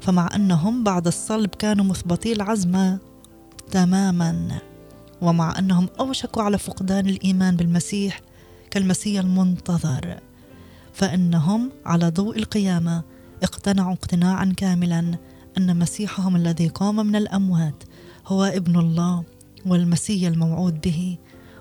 فمع 0.00 0.28
أنهم 0.34 0.84
بعد 0.84 1.06
الصلب 1.06 1.50
كانوا 1.50 1.84
مثبتي 1.84 2.32
العزم 2.32 2.98
تماما. 3.70 4.60
ومع 5.20 5.58
أنهم 5.58 5.88
أوشكوا 6.00 6.42
على 6.42 6.58
فقدان 6.58 7.08
الإيمان 7.08 7.56
بالمسيح 7.56 8.20
كالمسيح 8.70 9.20
المنتظر. 9.20 10.20
فإنهم 10.92 11.70
على 11.86 12.08
ضوء 12.08 12.38
القيامة 12.38 13.02
اقتنعوا 13.42 13.92
اقتناعا 13.92 14.54
كاملا 14.56 15.18
أن 15.58 15.78
مسيحهم 15.78 16.36
الذي 16.36 16.68
قام 16.68 17.06
من 17.06 17.16
الأموات 17.16 17.84
هو 18.26 18.44
ابن 18.44 18.78
الله 18.78 19.24
والمسيح 19.66 20.28
الموعود 20.28 20.80
به 20.80 21.18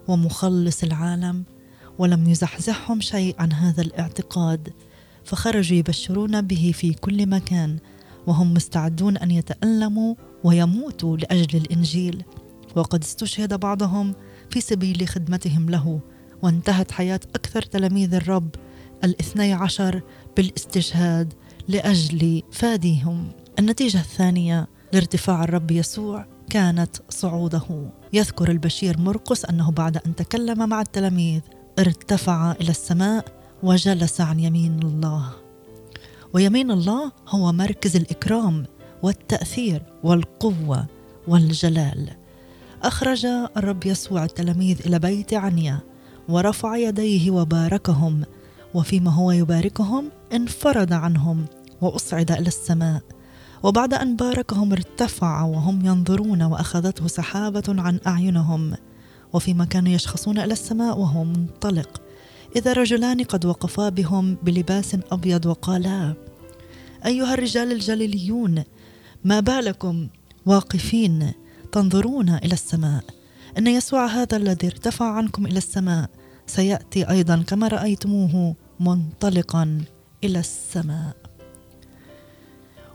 ومخلص 0.08 0.84
العالم 0.84 1.44
ولم 1.98 2.30
يزحزحهم 2.30 3.02
شيء 3.02 3.36
عن 3.40 3.54
هذا 3.54 3.82
الاعتقاد. 3.82 4.74
فخرجوا 5.24 5.78
يبشرون 5.78 6.42
به 6.42 6.72
في 6.76 6.94
كل 6.94 7.30
مكان 7.30 7.78
وهم 8.28 8.54
مستعدون 8.54 9.18
أن 9.18 9.32
يتألموا 9.32 10.16
ويموتوا 10.44 11.18
لأجل 11.18 11.58
الإنجيل. 11.58 12.24
وقد 12.76 13.04
استشهد 13.04 13.60
بعضهم 13.60 14.16
في 14.50 14.62
سبيل 14.62 15.08
خدمتهم 15.08 15.70
له 15.70 16.00
وانتهت 16.42 16.92
حياة 16.92 17.20
أكثر 17.36 17.62
تلاميذ 17.62 18.14
الرب 18.14 18.50
الاثني 19.04 19.54
عشر 19.54 20.02
بالاستشهاد 20.38 21.34
لأجل 21.68 22.42
فاديهم. 22.52 23.32
النتيجة 23.60 24.00
الثانية 24.00 24.68
لارتفاع 24.94 25.44
الرب 25.44 25.72
يسوع 25.72 26.26
كانت 26.50 26.96
صعوده. 27.10 27.90
يذكر 28.14 28.52
البشير 28.52 28.98
مرقس 28.98 29.46
أنه 29.46 29.72
بعد 29.72 29.98
أن 29.98 30.16
تكلم 30.16 30.70
مع 30.70 30.82
التلاميذ 30.82 31.42
ارتفع 31.80 32.52
إلى 32.52 32.70
السماء 32.70 33.26
وجلس 33.64 34.22
عن 34.22 34.40
يمين 34.40 34.80
الله. 34.84 35.39
ويمين 36.34 36.72
الله 36.72 37.12
هو 37.28 37.52
مركز 37.52 37.96
الإكرام 37.96 38.66
والتأثير 39.04 39.82
والقوة 40.04 40.86
والجلال. 41.28 42.10
أخرج 42.84 43.26
الرب 43.58 43.86
يسوع 43.86 44.24
التلاميذ 44.24 44.82
إلى 44.86 45.00
بيت 45.00 45.34
عنيا 45.34 45.80
ورفع 46.30 46.78
يديه 46.78 47.32
وباركهم 47.32 48.24
وفيما 48.74 49.12
هو 49.12 49.32
يباركهم 49.32 50.10
انفرد 50.34 50.94
عنهم 50.94 51.46
وأصعد 51.82 52.32
إلى 52.32 52.48
السماء. 52.48 53.02
وبعد 53.64 53.94
أن 53.94 54.16
باركهم 54.16 54.72
ارتفع 54.72 55.44
وهم 55.44 55.86
ينظرون 55.86 56.42
وأخذته 56.42 57.08
سحابة 57.08 57.64
عن 57.68 58.00
أعينهم 58.08 58.74
وفيما 59.34 59.66
كانوا 59.66 59.92
يشخصون 59.92 60.40
إلى 60.40 60.54
السماء 60.54 61.00
وهو 61.00 61.24
منطلق. 61.24 62.02
إذا 62.56 62.74
رجلان 62.74 63.24
قد 63.24 63.46
وقفا 63.46 63.90
بهم 63.90 64.38
بلباس 64.44 64.98
أبيض 65.12 65.46
وقالا 65.46 66.14
أيها 67.06 67.34
الرجال 67.34 67.72
الجليليون 67.72 68.64
ما 69.24 69.40
بالكم 69.40 70.08
واقفين 70.46 71.32
تنظرون 71.72 72.30
إلى 72.30 72.54
السماء؟ 72.54 73.04
إن 73.58 73.68
يسوع 73.68 74.06
هذا 74.06 74.38
الذي 74.38 74.68
ارتفع 74.68 75.06
عنكم 75.06 75.46
إلى 75.46 75.58
السماء 75.58 76.10
سيأتي 76.48 77.10
أيضا 77.10 77.44
كما 77.48 77.68
رأيتموه 77.68 78.56
منطلقا 78.80 79.82
إلى 80.24 80.40
السماء. 80.40 81.16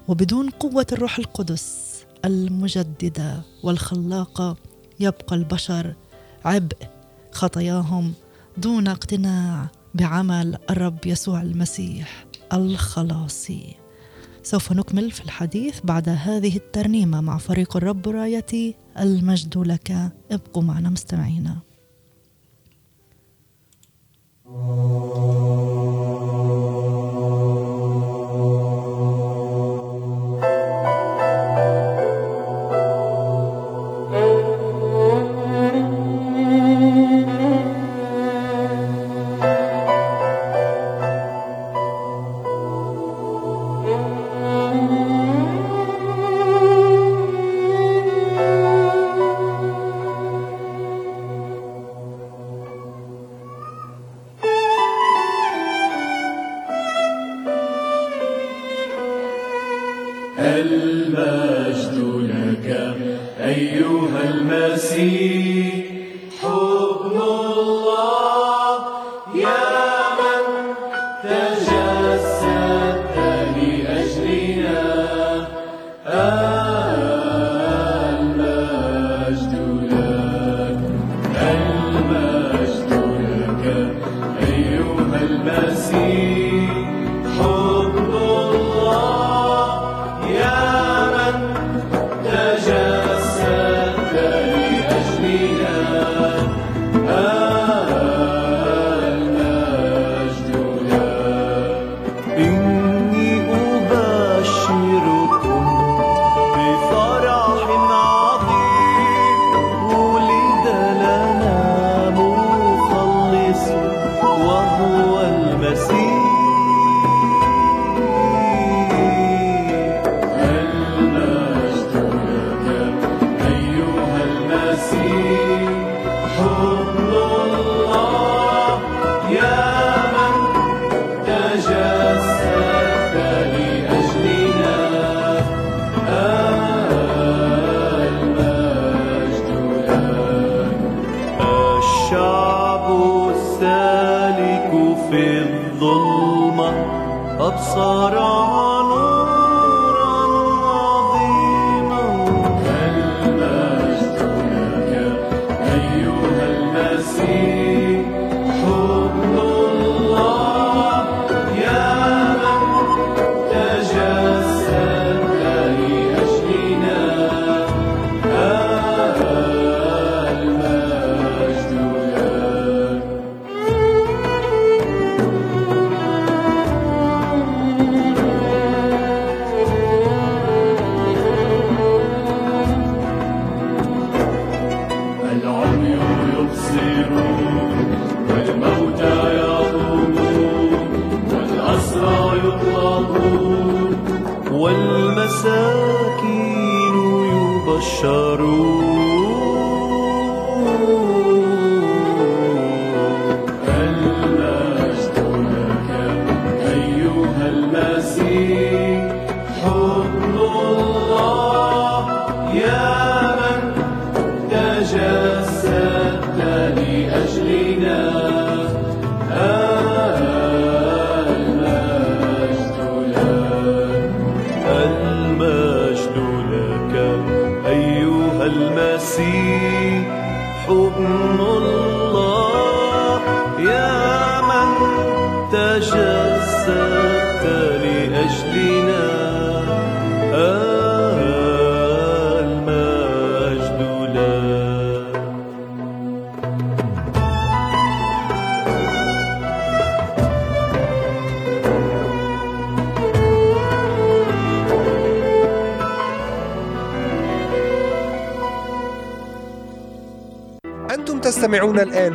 وبدون 0.08 0.50
قوة 0.50 0.86
الروح 0.92 1.18
القدس 1.18 1.94
المجددة 2.24 3.42
والخلاقة 3.62 4.56
يبقى 5.00 5.36
البشر 5.36 5.94
عبء 6.44 6.76
خطاياهم 7.32 8.14
دون 8.56 8.88
اقتناع 8.88 9.70
بعمل 9.94 10.58
الرب 10.70 10.98
يسوع 11.06 11.42
المسيح 11.42 12.26
الخلاصي. 12.52 13.74
سوف 14.42 14.72
نكمل 14.72 15.10
في 15.10 15.24
الحديث 15.24 15.80
بعد 15.84 16.08
هذه 16.08 16.56
الترنيمة 16.56 17.20
مع 17.20 17.38
فريق 17.38 17.76
الرب 17.76 18.08
رايتي 18.08 18.74
المجد 18.98 19.58
لك. 19.58 20.12
ابقوا 20.30 20.62
معنا 20.62 20.90
مستمعينا. 20.90 21.58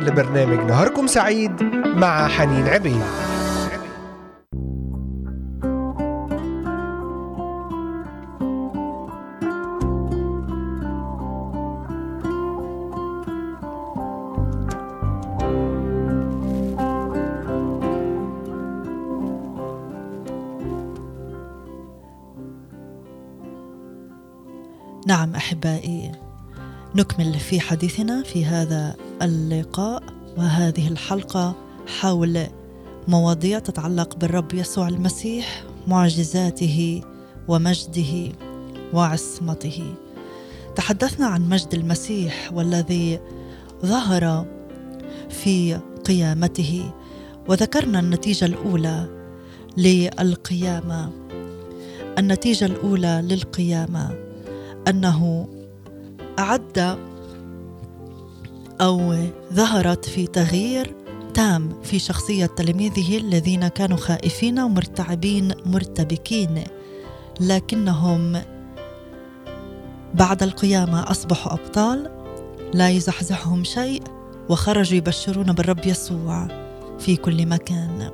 لبرنامج 0.02 0.58
نهاركم 0.58 1.06
سعيد 1.06 1.62
مع 1.96 2.28
حنين 2.28 2.68
عبيد. 2.68 3.02
نعم 25.06 25.34
أحبائي 25.34 26.12
نكمل 26.94 27.34
في 27.34 27.60
حديثنا 27.60 28.22
في 28.22 28.44
هذا 28.44 28.96
اللقاء 29.22 30.02
وهذه 30.36 30.88
الحلقة 30.88 31.54
حول 32.00 32.46
مواضيع 33.08 33.58
تتعلق 33.58 34.16
بالرب 34.16 34.54
يسوع 34.54 34.88
المسيح 34.88 35.64
معجزاته 35.86 37.02
ومجده 37.48 38.32
وعصمته. 38.92 39.94
تحدثنا 40.76 41.26
عن 41.26 41.48
مجد 41.48 41.74
المسيح 41.74 42.52
والذي 42.52 43.20
ظهر 43.86 44.46
في 45.28 45.80
قيامته 46.04 46.90
وذكرنا 47.48 48.00
النتيجة 48.00 48.44
الأولى 48.44 49.08
للقيامة. 49.76 51.10
النتيجة 52.18 52.64
الأولى 52.64 53.24
للقيامة 53.24 54.14
أنه 54.88 55.48
أعد 56.38 56.98
أو 58.80 59.14
ظهرت 59.52 60.04
في 60.04 60.26
تغيير 60.26 60.94
تام 61.34 61.80
في 61.82 61.98
شخصية 61.98 62.46
تلاميذه 62.46 63.18
الذين 63.18 63.68
كانوا 63.68 63.96
خائفين 63.96 64.58
ومرتعبين 64.58 65.52
مرتبكين. 65.66 66.64
لكنهم 67.40 68.42
بعد 70.14 70.42
القيامة 70.42 71.10
أصبحوا 71.10 71.52
أبطال 71.52 72.10
لا 72.74 72.90
يزحزحهم 72.90 73.64
شيء 73.64 74.02
وخرجوا 74.48 74.96
يبشرون 74.96 75.52
بالرب 75.52 75.86
يسوع 75.86 76.48
في 76.98 77.16
كل 77.16 77.46
مكان. 77.46 78.10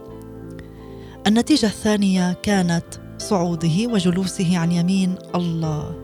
النتيجة 1.27 1.67
الثانية 1.67 2.33
كانت 2.33 2.87
صعوده 3.19 3.87
وجلوسه 3.87 4.59
عن 4.59 4.73
يمين 4.73 5.15
الله. 5.35 5.95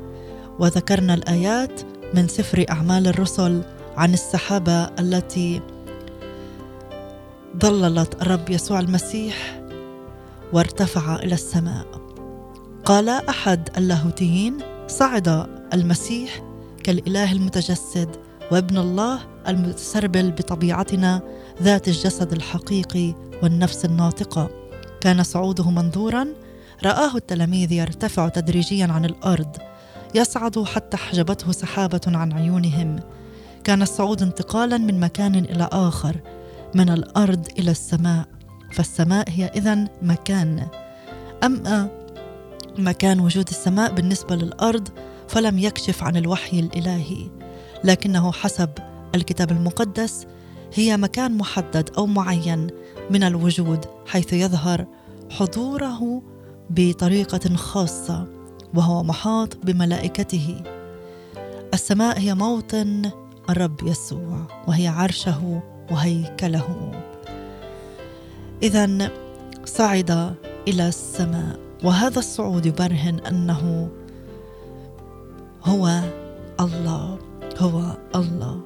وذكرنا 0.58 1.14
الآيات 1.14 1.80
من 2.14 2.28
سفر 2.28 2.66
أعمال 2.70 3.06
الرسل 3.06 3.62
عن 3.96 4.14
السحابة 4.14 4.84
التي 4.84 5.60
ظللت 7.62 8.22
الرب 8.22 8.50
يسوع 8.50 8.80
المسيح 8.80 9.62
وارتفع 10.52 11.16
إلى 11.16 11.34
السماء. 11.34 11.86
قال 12.84 13.08
أحد 13.08 13.68
اللاهوتيين 13.76 14.58
صعد 14.88 15.46
المسيح 15.74 16.42
كالإله 16.84 17.32
المتجسد 17.32 18.08
وابن 18.52 18.78
الله 18.78 19.20
المتسربل 19.48 20.30
بطبيعتنا 20.30 21.20
ذات 21.62 21.88
الجسد 21.88 22.32
الحقيقي 22.32 23.14
والنفس 23.42 23.84
الناطقة. 23.84 24.50
كان 25.00 25.22
صعوده 25.22 25.70
منظورا 25.70 26.26
رآه 26.84 27.16
التلاميذ 27.16 27.72
يرتفع 27.72 28.28
تدريجيا 28.28 28.86
عن 28.86 29.04
الأرض 29.04 29.56
يصعد 30.14 30.64
حتى 30.64 30.96
حجبته 30.96 31.52
سحابة 31.52 32.00
عن 32.06 32.32
عيونهم. 32.32 33.00
كان 33.64 33.82
الصعود 33.82 34.22
انتقالا 34.22 34.78
من 34.78 35.00
مكان 35.00 35.34
إلى 35.34 35.68
آخر 35.72 36.16
من 36.74 36.88
الأرض 36.88 37.46
إلى 37.58 37.70
السماء 37.70 38.26
فالسماء 38.72 39.30
هي 39.30 39.44
إذا 39.44 39.88
مكان. 40.02 40.66
أما 41.44 41.88
مكان 42.78 43.20
وجود 43.20 43.48
السماء 43.48 43.92
بالنسبة 43.92 44.36
للأرض 44.36 44.88
فلم 45.28 45.58
يكشف 45.58 46.02
عن 46.02 46.16
الوحي 46.16 46.60
الإلهي 46.60 47.30
لكنه 47.84 48.32
حسب 48.32 48.70
الكتاب 49.14 49.50
المقدس 49.50 50.26
هي 50.74 50.96
مكان 50.96 51.36
محدد 51.36 51.90
أو 51.98 52.06
معين 52.06 52.66
من 53.10 53.22
الوجود 53.22 53.84
حيث 54.06 54.32
يظهر 54.32 54.86
حضوره 55.30 56.22
بطريقة 56.70 57.56
خاصة 57.56 58.26
وهو 58.74 59.02
محاط 59.02 59.56
بملائكته. 59.56 60.62
السماء 61.74 62.18
هي 62.18 62.34
موطن 62.34 63.10
الرب 63.52 63.86
يسوع 63.86 64.46
وهي 64.68 64.88
عرشه 64.88 65.62
وهيكله. 65.90 66.90
اذا 68.62 69.10
صعد 69.64 70.34
إلى 70.68 70.88
السماء 70.88 71.58
وهذا 71.84 72.18
الصعود 72.18 72.66
يبرهن 72.66 73.18
أنه 73.18 73.88
هو 75.64 76.00
الله 76.60 77.18
هو 77.58 77.96
الله. 78.14 78.60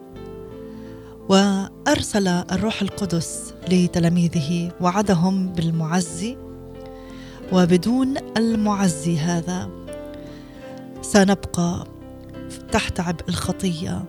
وأرسل 1.28 2.28
الروح 2.28 2.82
القدس 2.82 3.54
لتلاميذه 3.68 4.72
وعدهم 4.80 5.52
بالمعزي. 5.52 6.36
وبدون 7.52 8.14
المعزي 8.36 9.18
هذا 9.18 9.70
سنبقى 11.02 11.86
تحت 12.72 13.00
عبء 13.00 13.28
الخطية. 13.28 14.04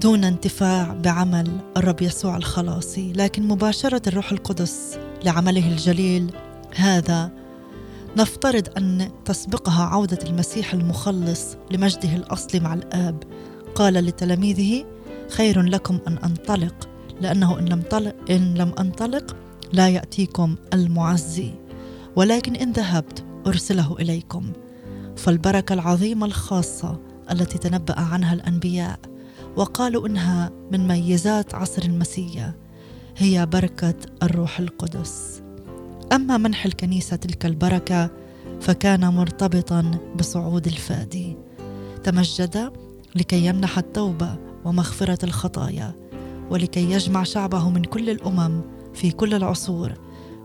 دون 0.00 0.24
انتفاع 0.24 0.96
بعمل 1.04 1.60
الرب 1.76 2.02
يسوع 2.02 2.36
الخلاصي 2.36 3.12
لكن 3.12 3.48
مباشرة 3.48 4.02
الروح 4.06 4.32
القدس 4.32 4.98
لعمله 5.24 5.68
الجليل. 5.72 6.30
هذا 6.74 7.30
نفترض 8.16 8.68
أن 8.76 9.10
تسبقها 9.24 9.84
عودة 9.84 10.18
المسيح 10.26 10.74
المخلص 10.74 11.56
لمجده 11.70 12.16
الأصلي 12.16 12.60
مع 12.60 12.74
الآب. 12.74 13.22
قال 13.74 13.94
لتلاميذه 13.94 14.84
خير 15.30 15.62
لكم 15.62 15.98
أن 16.08 16.18
أنطلق 16.18 16.88
لأنه 17.20 17.58
إن 17.58 17.64
لم, 17.64 17.82
إن 18.30 18.54
لم 18.54 18.72
أنطلق 18.78 19.36
لا 19.72 19.88
يأتيكم 19.88 20.56
المعزي 20.74 21.50
ولكن 22.16 22.56
إن 22.56 22.72
ذهبت 22.72 23.24
أرسله 23.46 23.96
إليكم. 24.00 24.52
فالبركة 25.16 25.72
العظيمة 25.72 26.26
الخاصة 26.26 27.00
التي 27.30 27.58
تنبأ 27.58 28.00
عنها 28.00 28.34
الأنبياء. 28.34 29.11
وقالوا 29.56 30.06
إنها 30.06 30.50
من 30.72 30.88
ميزات 30.88 31.54
عصر 31.54 31.82
المسيح 31.82 32.52
هي 33.16 33.46
بركة 33.46 33.94
الروح 34.22 34.58
القدس. 34.58 35.42
أما 36.12 36.36
منح 36.36 36.64
الكنيسة 36.64 37.16
تلك 37.16 37.46
البركة 37.46 38.10
فكان 38.60 39.08
مرتبطا 39.08 39.90
بصعود 40.16 40.66
الفادي. 40.66 41.36
تمجد 42.04 42.72
لكي 43.14 43.46
يمنح 43.46 43.78
التوبة 43.78 44.36
ومغفرة 44.64 45.24
الخطايا 45.24 45.94
ولكي 46.50 46.92
يجمع 46.92 47.22
شعبه 47.22 47.70
من 47.70 47.84
كل 47.84 48.10
الأمم 48.10 48.60
في 48.94 49.10
كل 49.10 49.34
العصور 49.34 49.92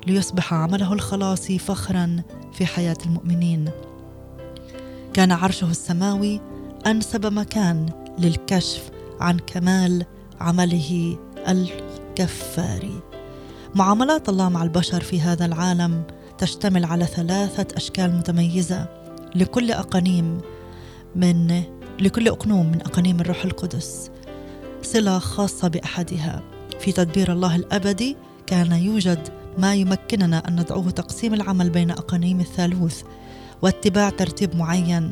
ليصبح 0.07 0.53
عمله 0.53 0.93
الخلاصي 0.93 1.59
فخرا 1.59 2.23
في 2.53 2.65
حياة 2.65 2.97
المؤمنين. 3.05 3.69
كان 5.13 5.31
عرشه 5.31 5.71
السماوي 5.71 6.41
أنسب 6.85 7.33
مكان 7.33 7.89
للكشف 8.19 8.89
عن 9.19 9.39
كمال 9.39 10.05
عمله 10.39 11.17
الكفاري. 11.47 13.01
معاملات 13.75 14.29
الله 14.29 14.49
مع 14.49 14.63
البشر 14.63 15.01
في 15.01 15.21
هذا 15.21 15.45
العالم 15.45 16.03
تشتمل 16.37 16.85
على 16.85 17.05
ثلاثة 17.05 17.77
أشكال 17.77 18.15
متميزة 18.15 18.87
لكل 19.35 19.71
أقانيم 19.71 20.41
من 21.15 21.63
لكل 21.99 22.27
أقنوم 22.27 22.71
من 22.71 22.81
أقانيم 22.81 23.19
الروح 23.19 23.45
القدس. 23.45 24.11
صلة 24.81 25.19
خاصة 25.19 25.67
بأحدها. 25.67 26.43
في 26.79 26.91
تدبير 26.91 27.31
الله 27.31 27.55
الأبدي 27.55 28.17
كان 28.47 28.71
يوجد 28.71 29.29
ما 29.57 29.75
يمكننا 29.75 30.47
أن 30.47 30.59
ندعوه 30.59 30.89
تقسيم 30.89 31.33
العمل 31.33 31.69
بين 31.69 31.91
أقانيم 31.91 32.39
الثالوث 32.39 33.03
واتباع 33.61 34.09
ترتيب 34.09 34.55
معين 34.55 35.11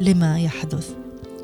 لما 0.00 0.40
يحدث. 0.40 0.94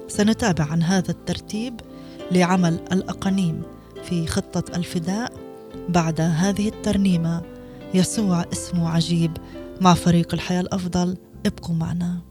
سنتابع 0.09 0.65
عن 0.65 0.83
هذا 0.83 1.11
الترتيب 1.11 1.81
لعمل 2.31 2.75
الأقانيم 2.93 3.63
في 4.05 4.27
خطة 4.27 4.77
الفداء 4.77 5.33
بعد 5.89 6.21
هذه 6.21 6.69
الترنيمة. 6.69 7.43
يسوع 7.95 8.45
اسمه 8.53 8.89
عجيب. 8.89 9.37
مع 9.81 9.95
فريق 9.95 10.35
الحياة 10.35 10.61
الأفضل 10.61 11.17
ابقوا 11.47 11.75
معنا. 11.75 12.30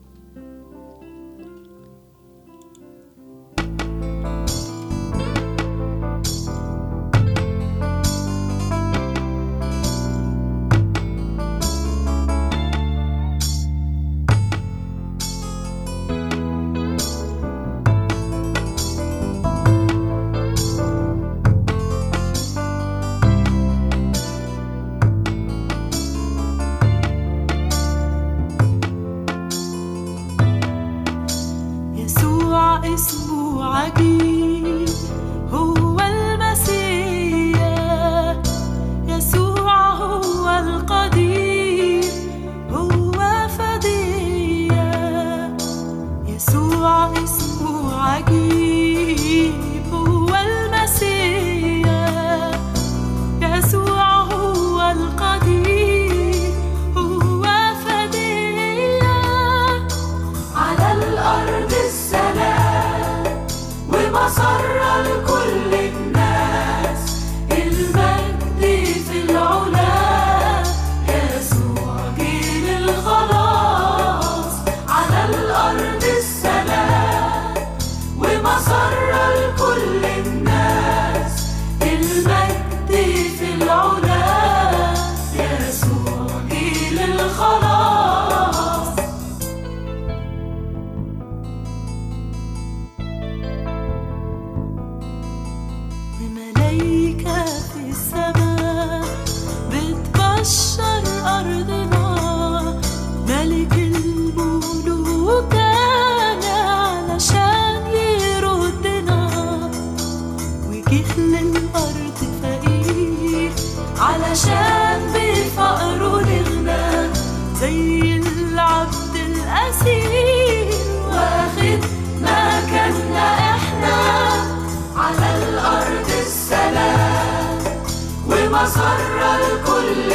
ومسرة 128.70 129.38
لكل 129.38 130.09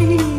You. 0.00 0.29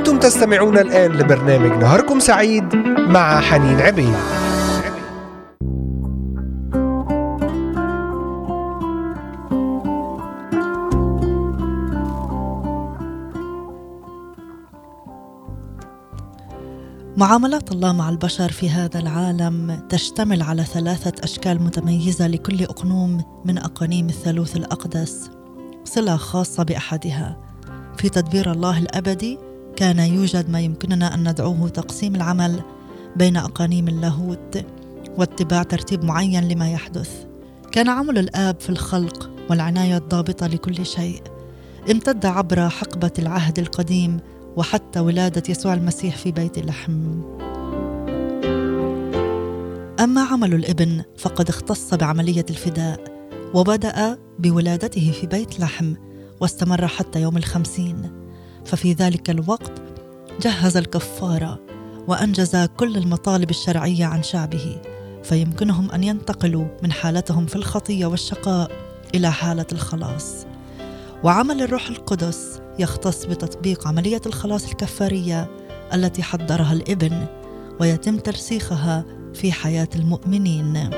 أنتم 0.00 0.18
تستمعون 0.18 0.78
الآن 0.78 1.12
لبرنامج 1.12 1.82
نهاركم 1.82 2.18
سعيد 2.20 2.76
مع 2.98 3.40
حنين 3.40 3.80
عبيد. 3.80 4.14
معاملات 17.16 17.72
الله 17.72 17.92
مع 17.92 18.08
البشر 18.08 18.52
في 18.52 18.70
هذا 18.70 18.98
العالم 18.98 19.80
تشتمل 19.88 20.42
على 20.42 20.64
ثلاثة 20.64 21.24
أشكال 21.24 21.62
متميزة 21.62 22.26
لكل 22.26 22.62
أقنوم 22.64 23.24
من 23.44 23.58
أقانيم 23.58 24.08
الثالوث 24.08 24.56
الأقدس. 24.56 25.30
صلة 25.84 26.16
خاصة 26.16 26.62
بأحدها. 26.62 27.36
في 27.96 28.08
تدبير 28.08 28.52
الله 28.52 28.78
الأبدي 28.78 29.49
كان 29.80 29.98
يوجد 29.98 30.50
ما 30.50 30.60
يمكننا 30.60 31.14
أن 31.14 31.28
ندعوه 31.28 31.68
تقسيم 31.68 32.14
العمل 32.14 32.62
بين 33.16 33.36
أقانيم 33.36 33.88
اللاهوت 33.88 34.64
واتباع 35.18 35.62
ترتيب 35.62 36.04
معين 36.04 36.48
لما 36.48 36.70
يحدث. 36.70 37.24
كان 37.72 37.88
عمل 37.88 38.18
الآب 38.18 38.60
في 38.60 38.70
الخلق 38.70 39.30
والعناية 39.50 39.96
الضابطة 39.96 40.46
لكل 40.46 40.86
شيء. 40.86 41.22
امتد 41.90 42.26
عبر 42.26 42.68
حقبة 42.68 43.10
العهد 43.18 43.58
القديم 43.58 44.20
وحتى 44.56 45.00
ولادة 45.00 45.42
يسوع 45.48 45.74
المسيح 45.74 46.16
في 46.16 46.32
بيت 46.32 46.58
لحم. 46.58 47.22
أما 50.00 50.20
عمل 50.20 50.54
الابن 50.54 51.02
فقد 51.18 51.48
اختص 51.48 51.94
بعملية 51.94 52.46
الفداء 52.50 53.04
وبدأ 53.54 54.18
بولادته 54.38 55.12
في 55.20 55.26
بيت 55.26 55.60
لحم 55.60 55.94
واستمر 56.40 56.86
حتى 56.86 57.22
يوم 57.22 57.36
الخمسين. 57.36 58.19
ففي 58.64 58.92
ذلك 58.92 59.30
الوقت 59.30 59.72
جهز 60.40 60.76
الكفارة 60.76 61.60
وأنجز 62.08 62.56
كل 62.56 62.96
المطالب 62.96 63.50
الشرعية 63.50 64.04
عن 64.04 64.22
شعبه 64.22 64.76
فيمكنهم 65.22 65.90
أن 65.90 66.04
ينتقلوا 66.04 66.66
من 66.82 66.92
حالتهم 66.92 67.46
في 67.46 67.56
الخطية 67.56 68.06
والشقاء 68.06 68.70
إلى 69.14 69.32
حالة 69.32 69.66
الخلاص 69.72 70.46
وعمل 71.24 71.62
الروح 71.62 71.88
القدس 71.88 72.60
يختص 72.78 73.24
بتطبيق 73.24 73.88
عملية 73.88 74.20
الخلاص 74.26 74.68
الكفارية 74.68 75.50
التي 75.94 76.22
حضرها 76.22 76.72
الإبن 76.72 77.26
ويتم 77.80 78.18
ترسيخها 78.18 79.04
في 79.34 79.52
حياة 79.52 79.88
المؤمنين. 79.96 80.90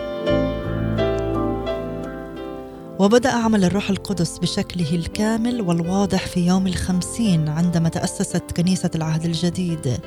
وبدأ 2.99 3.30
عمل 3.30 3.64
الروح 3.64 3.90
القدس 3.90 4.38
بشكله 4.38 4.95
الكامل 4.95 5.61
والواضح 5.61 6.26
في 6.26 6.47
يوم 6.47 6.66
الخمسين 6.66 7.49
عندما 7.49 7.88
تأسست 7.88 8.43
كنيسة 8.57 8.90
العهد 8.95 9.24
الجديد 9.24 10.01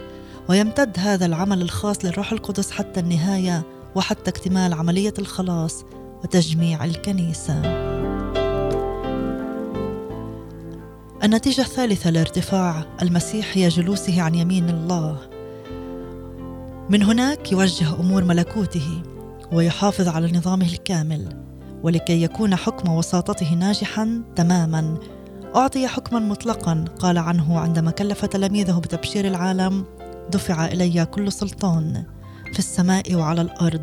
ويمتد 0.50 1.00
هذا 1.00 1.26
العمل 1.26 1.62
الخاص 1.62 2.06
للروح 2.06 2.32
القدس 2.32 2.72
حتى 2.72 3.00
النهاية 3.00 3.64
وحتى 3.96 4.30
اكتمال 4.30 4.74
عملية 4.74 5.14
الخلاص 5.20 5.86
وتجميع 6.24 6.86
الكنيسة. 6.86 7.62
النتيجة 11.24 11.62
الثالثة 11.62 12.10
لارتفاع 12.10 12.86
المسيح 13.02 13.58
هي 13.58 13.68
جلوسه 13.68 14.22
عن 14.22 14.36
يمين 14.36 14.70
الله. 14.70 15.18
من 16.90 17.04
هناك 17.04 17.52
يوجه 17.52 17.94
أمور 18.00 18.24
ملكوته 18.24 19.02
ويحافظ 19.52 20.08
على 20.08 20.38
نظامه 20.38 20.66
الكامل 20.66 21.45
ولكي 21.86 22.24
يكون 22.24 22.56
حكم 22.56 22.92
وساطته 22.92 23.54
ناجحا 23.54 24.22
تماما. 24.36 24.98
أعطي 25.56 25.88
حكما 25.88 26.20
مطلقا 26.20 26.86
قال 27.00 27.18
عنه 27.18 27.60
عندما 27.60 27.92
كلف 27.92 28.26
تلاميذه 28.26 28.80
بتبشير 28.80 29.28
العالم 29.28 29.86
دفع 30.32 30.66
إلي 30.66 31.06
كل 31.06 31.32
سلطان 31.32 32.04
في 32.54 32.60
السماء 32.60 33.16
وعلى 33.16 33.42
الأرض. 33.42 33.82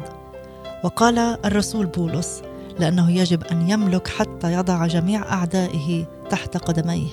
وقال 0.85 1.19
الرسول 1.19 1.87
بولس 1.87 2.43
لأنه 2.79 3.11
يجب 3.11 3.45
أن 3.45 3.71
يملك 3.71 4.09
حتى 4.09 4.53
يضع 4.53 4.87
جميع 4.87 5.33
أعدائه 5.33 6.07
تحت 6.31 6.57
قدميه. 6.57 7.09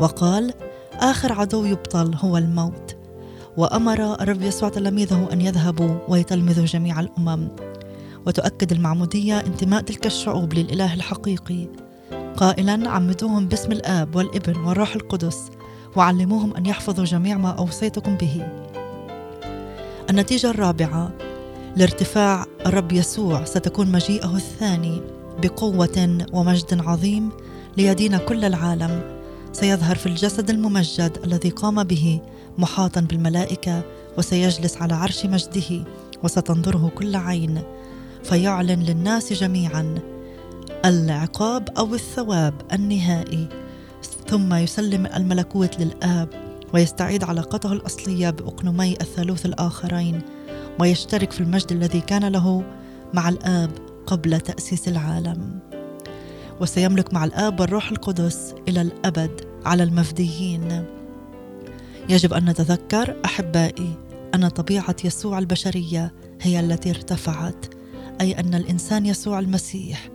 وقال 0.00 0.54
آخر 0.94 1.32
عدو 1.32 1.64
يبطل 1.64 2.14
هو 2.14 2.36
الموت. 2.36 2.96
وأمر 3.56 4.14
الرب 4.20 4.42
يسوع 4.42 4.68
تلاميذه 4.68 5.28
أن 5.32 5.40
يذهبوا 5.40 5.98
ويتلمذوا 6.08 6.64
جميع 6.64 7.00
الأمم. 7.00 7.48
وتؤكد 8.26 8.72
المعمودية 8.72 9.40
انتماء 9.40 9.80
تلك 9.80 10.06
الشعوب 10.06 10.54
للإله 10.54 10.94
الحقيقي. 10.94 11.66
قائلا 12.36 12.90
عمدوهم 12.90 13.48
باسم 13.48 13.72
الآب 13.72 14.16
والابن 14.16 14.56
والروح 14.56 14.94
القدس 14.94 15.50
وعلموهم 15.96 16.56
أن 16.56 16.66
يحفظوا 16.66 17.04
جميع 17.04 17.36
ما 17.36 17.50
أوصيتكم 17.50 18.16
به. 18.16 18.48
النتيجة 20.10 20.50
الرابعة 20.50 21.10
لارتفاع 21.76 22.46
الرب 22.66 22.92
يسوع 22.92 23.44
ستكون 23.44 23.92
مجيئه 23.92 24.36
الثاني 24.36 25.00
بقوة 25.42 26.26
ومجد 26.32 26.80
عظيم 26.86 27.30
ليدين 27.76 28.16
كل 28.16 28.44
العالم. 28.44 29.16
سيظهر 29.52 29.96
في 29.96 30.06
الجسد 30.06 30.50
الممجد 30.50 31.18
الذي 31.24 31.50
قام 31.50 31.84
به 31.84 32.20
محاطا 32.58 33.00
بالملائكة 33.00 33.82
وسيجلس 34.18 34.76
على 34.76 34.94
عرش 34.94 35.26
مجده 35.26 35.84
وستنظره 36.22 36.90
كل 36.94 37.16
عين. 37.16 37.62
فيعلن 38.28 38.82
للناس 38.82 39.32
جميعا 39.32 39.94
العقاب 40.84 41.68
أو 41.78 41.94
الثواب 41.94 42.54
النهائي. 42.72 43.48
ثم 44.26 44.54
يسلم 44.54 45.06
الملكوت 45.06 45.80
للآب 45.80 46.28
ويستعيد 46.74 47.24
علاقته 47.24 47.72
الأصلية 47.72 48.30
باقنومي 48.30 48.92
الثالوث 48.92 49.46
الآخرين 49.46 50.22
ويشترك 50.80 51.32
في 51.32 51.40
المجد 51.40 51.72
الذي 51.72 52.00
كان 52.00 52.24
له 52.24 52.64
مع 53.14 53.28
الآب 53.28 53.70
قبل 54.06 54.40
تأسيس 54.40 54.88
العالم. 54.88 55.58
وسيملك 56.60 57.14
مع 57.14 57.24
الآب 57.24 57.60
والروح 57.60 57.90
القدس 57.90 58.54
إلى 58.68 58.80
الأبد 58.80 59.40
على 59.64 59.82
المفديين. 59.82 60.84
يجب 62.08 62.32
أن 62.32 62.44
نتذكر 62.44 63.16
أحبائي 63.24 63.94
أن 64.34 64.48
طبيعة 64.48 64.96
يسوع 65.04 65.38
البشرية 65.38 66.14
هي 66.42 66.60
التي 66.60 66.90
ارتفعت. 66.90 67.75
أي 68.20 68.40
أن 68.40 68.54
الإنسان 68.54 69.06
يسوع 69.06 69.38
المسيح 69.38 70.08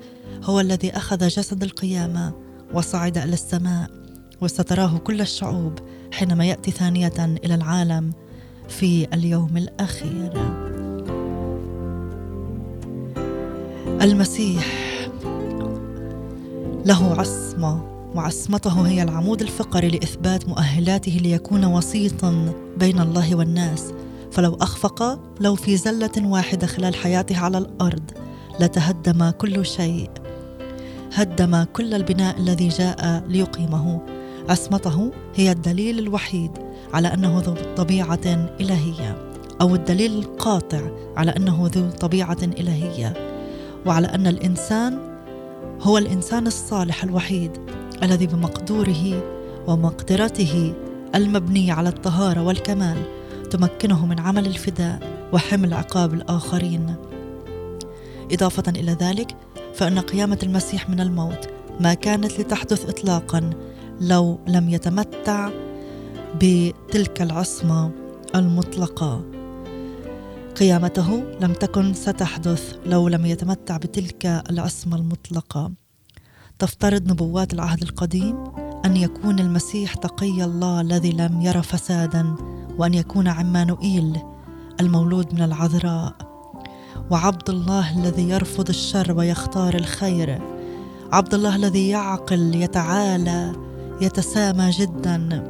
هو 0.43 0.59
الذي 0.59 0.91
أخذ 0.91 1.27
جسد 1.27 1.63
القيامة 1.63 2.33
وصعد 2.73 3.17
إلى 3.17 3.33
السماء 3.33 3.89
وستراه 4.41 4.97
كل 4.97 5.21
الشعوب 5.21 5.79
حينما 6.11 6.45
يأتي 6.45 6.71
ثانية 6.71 7.37
إلى 7.45 7.55
العالم 7.55 8.11
في 8.67 9.07
اليوم 9.13 9.57
الأخير. 9.57 10.31
المسيح 14.01 14.65
له 16.85 17.15
عصمة 17.19 17.91
وعصمته 18.15 18.87
هي 18.87 19.03
العمود 19.03 19.41
الفقري 19.41 19.89
لإثبات 19.89 20.49
مؤهلاته 20.49 21.11
ليكون 21.11 21.65
وسيطا 21.65 22.53
بين 22.77 22.99
الله 22.99 23.35
والناس. 23.35 23.93
فلو 24.31 24.57
أخفق 24.61 25.19
لو 25.39 25.55
في 25.55 25.77
زلة 25.77 26.11
واحدة 26.17 26.67
خلال 26.67 26.95
حياته 26.95 27.37
على 27.37 27.57
الأرض 27.57 28.11
لتهدم 28.59 29.29
كل 29.29 29.65
شيء. 29.65 30.09
هدم 31.13 31.63
كل 31.63 31.93
البناء 31.93 32.37
الذي 32.37 32.67
جاء 32.67 33.23
ليقيمه. 33.27 34.01
عصمته 34.49 35.11
هي 35.35 35.51
الدليل 35.51 35.99
الوحيد 35.99 36.51
على 36.93 37.13
أنه 37.13 37.41
ذو 37.45 37.55
طبيعة 37.75 38.49
إلهية 38.61 39.31
أو 39.61 39.75
الدليل 39.75 40.19
القاطع 40.19 40.81
على 41.17 41.31
أنه 41.31 41.69
ذو 41.73 41.89
طبيعة 41.89 42.37
إلهية. 42.43 43.13
وعلى 43.85 44.07
أن 44.07 44.27
الإنسان 44.27 44.99
هو 45.81 45.97
الإنسان 45.97 46.47
الصالح 46.47 47.03
الوحيد 47.03 47.51
الذي 48.03 48.27
بمقدوره 48.27 49.23
ومقدرته 49.67 50.73
المبنيه 51.15 51.73
على 51.73 51.89
الطهارة 51.89 52.43
والكمال. 52.43 52.97
تمكنه 53.51 54.05
من 54.05 54.19
عمل 54.19 54.45
الفداء 54.45 54.99
وحمل 55.33 55.73
عقاب 55.73 56.13
الآخرين. 56.13 56.95
إضافة 58.31 58.63
إلى 58.67 58.91
ذلك 58.91 59.35
فإن 59.73 59.99
قيامة 59.99 60.39
المسيح 60.43 60.89
من 60.89 60.99
الموت 60.99 61.49
ما 61.79 61.93
كانت 61.93 62.39
لتحدث 62.39 62.89
اطلاقا 62.89 63.49
لو 64.01 64.39
لم 64.47 64.69
يتمتع 64.69 65.49
بتلك 66.35 67.21
العصمة 67.21 67.91
المطلقة. 68.35 69.23
قيامته 70.59 71.23
لم 71.41 71.53
تكن 71.53 71.93
ستحدث 71.93 72.75
لو 72.85 73.07
لم 73.07 73.25
يتمتع 73.25 73.77
بتلك 73.77 74.25
العصمة 74.25 74.97
المطلقة. 74.97 75.71
تفترض 76.59 77.11
نبوات 77.11 77.53
العهد 77.53 77.81
القديم 77.81 78.43
أن 78.85 78.97
يكون 78.97 79.39
المسيح 79.39 79.93
تقي 79.93 80.43
الله 80.43 80.81
الذي 80.81 81.11
لم 81.11 81.41
ير 81.41 81.61
فسادا 81.61 82.35
وأن 82.77 82.93
يكون 82.93 83.27
عمانوئيل 83.27 84.17
المولود 84.79 85.33
من 85.33 85.41
العذراء. 85.41 86.13
وعبد 87.09 87.49
الله 87.49 87.99
الذي 87.99 88.29
يرفض 88.29 88.69
الشر 88.69 89.17
ويختار 89.17 89.75
الخير. 89.75 90.41
عبد 91.11 91.33
الله 91.33 91.55
الذي 91.55 91.89
يعقل 91.89 92.55
يتعالى 92.55 93.53
يتسامى 94.01 94.69
جدا. 94.69 95.43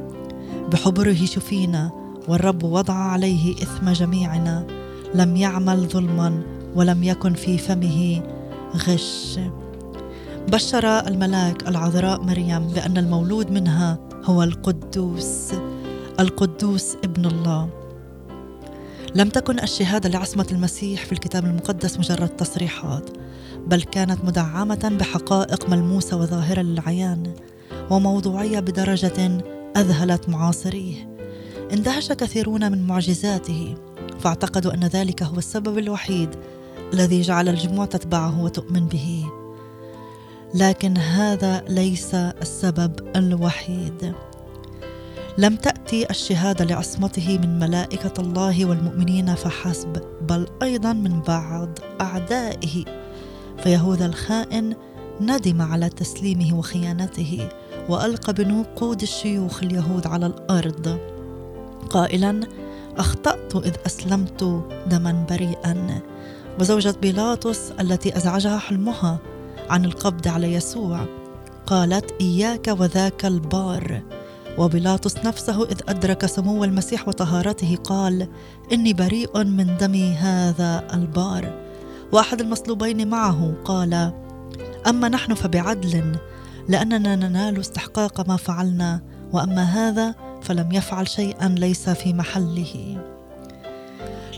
بحبره 0.72 1.24
شفينا 1.24 1.90
والرب 2.28 2.62
وضع 2.62 2.94
عليه 2.94 3.52
إثم 3.52 3.90
جميعنا. 3.90 4.66
لم 5.14 5.36
يعمل 5.36 5.88
ظلما 5.88 6.42
ولم 6.74 7.02
يكن 7.02 7.34
في 7.34 7.58
فمه 7.58 8.22
غش. 8.76 9.38
بشر 10.48 11.06
الملاك 11.08 11.68
العذراء 11.68 12.22
مريم 12.22 12.68
بأن 12.68 12.98
المولود 12.98 13.50
منها 13.50 13.98
هو 14.24 14.42
القدوس. 14.42 15.52
القدوس 16.20 16.96
ابن 17.04 17.26
الله. 17.26 17.68
لم 19.14 19.28
تكن 19.28 19.58
الشهادة 19.58 20.08
لعصمة 20.08 20.46
المسيح 20.52 21.04
في 21.04 21.12
الكتاب 21.12 21.44
المقدس 21.44 21.98
مجرد 21.98 22.28
تصريحات 22.28 23.10
بل 23.66 23.82
كانت 23.82 24.24
مدعمة 24.24 24.96
بحقائق 25.00 25.68
ملموسة 25.68 26.16
وظاهرة 26.16 26.62
للعيان 26.62 27.34
وموضوعية 27.90 28.60
بدرجة 28.60 29.42
أذهلت 29.76 30.28
معاصريه. 30.28 31.16
اندهش 31.72 32.12
كثيرون 32.12 32.72
من 32.72 32.86
معجزاته 32.86 33.74
فاعتقدوا 34.20 34.74
أن 34.74 34.84
ذلك 34.84 35.22
هو 35.22 35.38
السبب 35.38 35.78
الوحيد 35.78 36.28
الذي 36.92 37.20
جعل 37.20 37.48
الجموع 37.48 37.84
تتبعه 37.84 38.42
وتؤمن 38.42 38.86
به. 38.86 39.26
لكن 40.54 40.96
هذا 40.96 41.64
ليس 41.68 42.14
السبب 42.14 42.92
الوحيد. 43.16 44.14
لم 45.38 45.56
تأتي 45.56 46.10
الشهادة 46.10 46.64
لعصمته 46.64 47.38
من 47.38 47.58
ملائكة 47.58 48.12
الله 48.18 48.66
والمؤمنين 48.66 49.34
فحسب 49.34 50.02
بل 50.28 50.46
أيضا 50.62 50.92
من 50.92 51.20
بعض 51.20 51.68
أعدائه. 52.00 52.84
فيهوذا 53.62 54.06
الخائن 54.06 54.74
ندم 55.20 55.62
على 55.62 55.88
تسليمه 55.88 56.58
وخيانته 56.58 57.48
وألقى 57.88 58.32
بنقود 58.32 59.02
الشيوخ 59.02 59.62
اليهود 59.62 60.06
على 60.06 60.26
الأرض. 60.26 60.98
قائلا 61.90 62.40
أخطأت 62.96 63.56
إذ 63.56 63.74
أسلمت 63.86 64.64
دما 64.86 65.26
بريئا. 65.30 66.00
وزوجة 66.60 66.94
بيلاطس 67.02 67.72
التي 67.80 68.16
أزعجها 68.16 68.58
حلمها 68.58 69.18
عن 69.70 69.84
القبض 69.84 70.28
على 70.28 70.54
يسوع. 70.54 71.06
قالت 71.66 72.14
إياك 72.20 72.68
وذاك 72.68 73.24
البار. 73.24 74.02
وبيلاطس 74.58 75.16
نفسه 75.16 75.64
إذ 75.64 75.76
أدرك 75.88 76.26
سمو 76.26 76.64
المسيح 76.64 77.08
وطهارته 77.08 77.76
قال 77.84 78.28
إني 78.72 78.92
بريء 78.92 79.44
من 79.44 79.76
دم 79.76 79.94
هذا 79.94 80.86
البار. 80.94 81.62
وأحد 82.12 82.40
المصلوبين 82.40 83.08
معه 83.08 83.54
قال 83.64 84.12
أما 84.86 85.08
نحن 85.08 85.34
فبعدل 85.34 86.16
لأننا 86.68 87.16
ننال 87.16 87.60
استحقاق 87.60 88.28
ما 88.28 88.36
فعلنا 88.36 89.02
وأما 89.32 89.62
هذا 89.62 90.14
فلم 90.42 90.72
يفعل 90.72 91.08
شيئا 91.08 91.48
ليس 91.48 91.90
في 91.90 92.12
محله. 92.12 92.98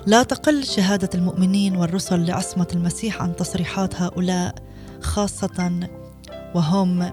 لا 0.06 0.22
تقل 0.22 0.64
شهادة 0.64 1.10
المؤمنين 1.14 1.76
والرسل 1.76 2.26
لعصمة 2.26 2.68
المسيح 2.72 3.22
عن 3.22 3.36
تصريحات 3.36 4.02
هؤلاء 4.02 4.54
خاصة 5.00 5.88
وهم 6.54 7.12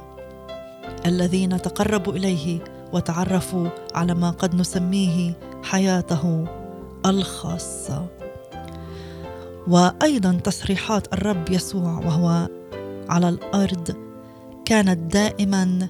الذين 1.05 1.61
تقربوا 1.61 2.13
إليه 2.13 2.63
وتعرفوا 2.93 3.67
على 3.95 4.13
ما 4.13 4.29
قد 4.29 4.55
نسميه 4.55 5.33
حياته 5.63 6.45
الخاصة. 7.05 8.07
وأيضا 9.67 10.33
تصريحات 10.43 11.13
الرب 11.13 11.49
يسوع 11.49 11.99
وهو 11.99 12.49
على 13.09 13.29
الأرض 13.29 13.95
كانت 14.65 15.13
دائما 15.13 15.89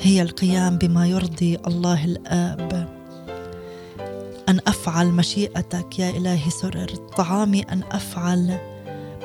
هي 0.00 0.22
القيام 0.22 0.78
بما 0.78 1.06
يرضي 1.06 1.58
الله 1.66 2.04
الآب. 2.04 2.88
أن 4.48 4.60
أفعل 4.66 5.06
مشيئتك 5.06 5.98
يا 5.98 6.10
إلهي 6.10 6.50
سرر 6.50 6.90
طعامي 7.16 7.62
أن 7.62 7.82
أفعل 7.92 8.58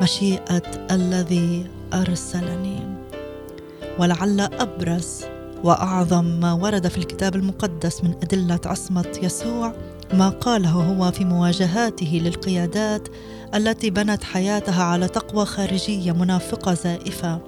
مشيئة 0.02 0.64
الذي 0.92 1.68
أرسلني. 1.94 2.80
ولعل 4.00 4.40
أبرز 4.40 5.26
وأعظم 5.64 6.26
ما 6.26 6.54
ورد 6.54 6.88
في 6.88 6.98
الكتاب 6.98 7.36
المقدس 7.36 8.04
من 8.04 8.14
أدلة 8.24 8.60
عصمة 8.66 9.20
يسوع 9.24 9.74
ما 10.14 10.30
قاله 10.30 10.70
هو 10.70 11.12
في 11.12 11.26
مواجهاته 11.26 12.22
للقيادات 12.24 13.08
التي 13.56 13.90
بنت 13.90 14.24
حياتها 14.24 14.84
على 14.84 15.08
تقوى 15.08 15.46
خارجية 15.46 16.12
منافقة 16.12 16.74
زائفة. 16.74 17.40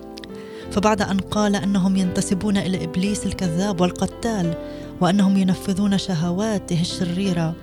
فبعد 0.72 1.02
أن 1.02 1.20
قال 1.20 1.56
أنهم 1.56 1.96
ينتسبون 1.96 2.58
إلى 2.58 2.84
إبليس 2.84 3.26
الكذاب 3.26 3.82
والقتال 3.82 4.54
وأنهم 5.02 5.38
ينفذون 5.38 5.98
شهواته 5.98 6.82
الشريرة 6.82 7.54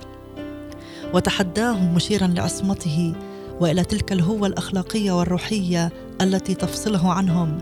وتحداهم 1.14 1.94
مشيرا 1.94 2.26
لعصمته 2.26 3.14
وإلى 3.60 3.84
تلك 3.84 4.12
الهوة 4.12 4.46
الأخلاقية 4.46 5.12
والروحية 5.12 5.92
التي 6.20 6.54
تفصله 6.54 7.12
عنهم 7.12 7.58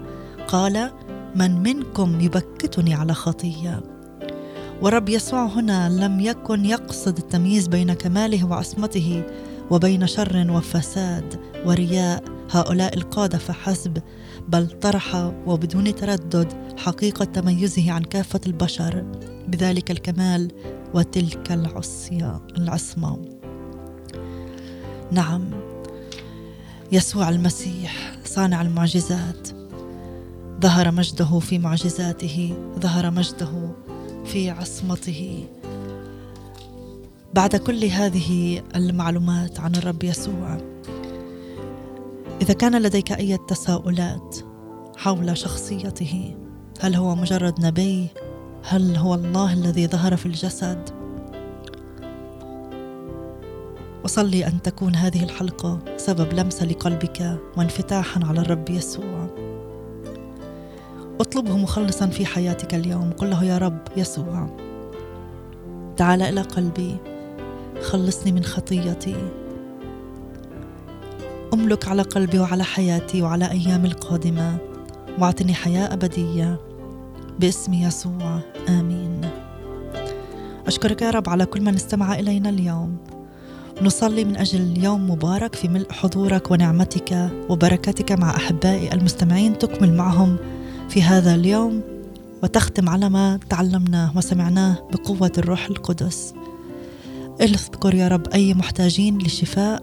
قال 0.48 0.90
من 1.36 1.62
منكم 1.62 2.20
يبكتني 2.20 2.94
على 2.94 3.14
خطية. 3.14 3.82
ورب 4.82 5.08
يسوع 5.08 5.46
هنا 5.46 5.88
لم 5.88 6.20
يكن 6.20 6.64
يقصد 6.64 7.18
التمييز 7.18 7.68
بين 7.68 7.92
كماله 7.92 8.46
وعصمته 8.46 9.22
وبين 9.70 10.06
شر 10.06 10.46
وفساد 10.50 11.40
ورياء 11.66 12.24
هؤلاء 12.50 12.94
القادة 12.96 13.38
فحسب 13.38 13.98
بل 14.48 14.66
طرح 14.66 15.32
وبدون 15.46 15.94
تردد 15.94 16.52
حقيقة 16.78 17.24
تميزه 17.24 17.92
عن 17.92 18.02
كافة 18.02 18.40
البشر 18.46 19.04
بذلك 19.48 19.90
الكمال 19.90 20.52
وتلك 20.94 21.52
العصية 21.52 22.40
العصمة. 22.58 23.18
نعم 25.12 25.50
يسوع 26.92 27.28
المسيح 27.28 28.12
صانع 28.24 28.62
المعجزات. 28.62 29.59
ظهر 30.60 30.90
مجده 30.90 31.38
في 31.38 31.58
معجزاته 31.58 32.54
ظهر 32.78 33.10
مجده 33.10 33.70
في 34.24 34.50
عصمته. 34.50 35.44
بعد 37.34 37.56
كل 37.56 37.84
هذه 37.84 38.62
المعلومات 38.76 39.60
عن 39.60 39.74
الرب 39.74 40.04
يسوع 40.04 40.58
إذا 42.42 42.54
كان 42.54 42.82
لديك 42.82 43.12
أي 43.12 43.38
تساؤلات 43.48 44.36
حول 44.96 45.38
شخصيته 45.38 46.34
هل 46.80 46.94
هو 46.94 47.14
مجرد 47.14 47.66
نبي؟ 47.66 48.06
هل 48.64 48.96
هو 48.96 49.14
الله 49.14 49.52
الذي 49.52 49.86
ظهر 49.86 50.16
في 50.16 50.26
الجسد؟ 50.26 50.90
أصلي 54.04 54.46
أن 54.46 54.62
تكون 54.62 54.94
هذه 54.94 55.24
الحلقة 55.24 55.78
سبب 55.96 56.32
لمسة 56.32 56.66
لقلبك 56.66 57.38
وانفتاحا 57.56 58.20
على 58.24 58.40
الرب 58.40 58.70
يسوع. 58.70 59.19
اطلبه 61.20 61.56
مخلصا 61.56 62.06
في 62.06 62.26
حياتك 62.26 62.74
اليوم. 62.74 63.10
قل 63.10 63.30
له 63.30 63.44
يا 63.44 63.58
رب 63.58 63.78
يسوع. 63.96 64.56
تعال 65.96 66.22
إلى 66.22 66.40
قلبي. 66.40 66.96
خلصني 67.82 68.32
من 68.32 68.44
خطيتي. 68.44 69.16
أملك 71.54 71.88
على 71.88 72.02
قلبي 72.02 72.38
وعلى 72.38 72.64
حياتي 72.64 73.22
وعلى 73.22 73.50
أيامي 73.50 73.88
القادمة. 73.88 74.56
واعطني 75.18 75.54
حياة 75.54 75.92
أبدية. 75.92 76.60
باسم 77.38 77.74
يسوع. 77.74 78.40
آمين. 78.68 79.20
أشكرك 80.66 81.02
يا 81.02 81.10
رب 81.10 81.28
على 81.28 81.46
كل 81.46 81.60
من 81.60 81.74
استمع 81.74 82.18
إلينا 82.18 82.48
اليوم. 82.48 82.96
نصلي 83.82 84.24
من 84.24 84.36
أجل 84.36 84.84
يوم 84.84 85.10
مبارك 85.10 85.54
في 85.54 85.68
ملء 85.68 85.92
حضورك 85.92 86.50
ونعمتك 86.50 87.30
وبركتك 87.48 88.12
مع 88.12 88.36
أحبائي 88.36 88.92
المستمعين. 88.92 89.58
تكمل 89.58 89.96
معهم 89.96 90.36
في 90.90 91.02
هذا 91.02 91.34
اليوم 91.34 91.82
وتختم 92.42 92.88
على 92.88 93.08
ما 93.08 93.38
تعلمناه 93.50 94.16
وسمعناه 94.16 94.88
بقوة 94.92 95.32
الروح 95.38 95.66
القدس. 95.66 96.34
اذكر 97.40 97.94
يا 97.94 98.08
رب 98.08 98.28
أي 98.28 98.54
محتاجين 98.54 99.18
لشفاء 99.18 99.82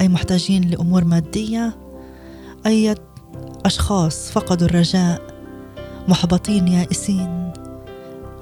أي 0.00 0.08
محتاجين 0.08 0.68
لأمور 0.68 1.04
مادية 1.04 1.76
أي 2.66 2.94
أشخاص 3.64 4.30
فقدوا 4.30 4.66
الرجاء 4.66 5.22
محبطين 6.08 6.68
يائسين 6.68 7.52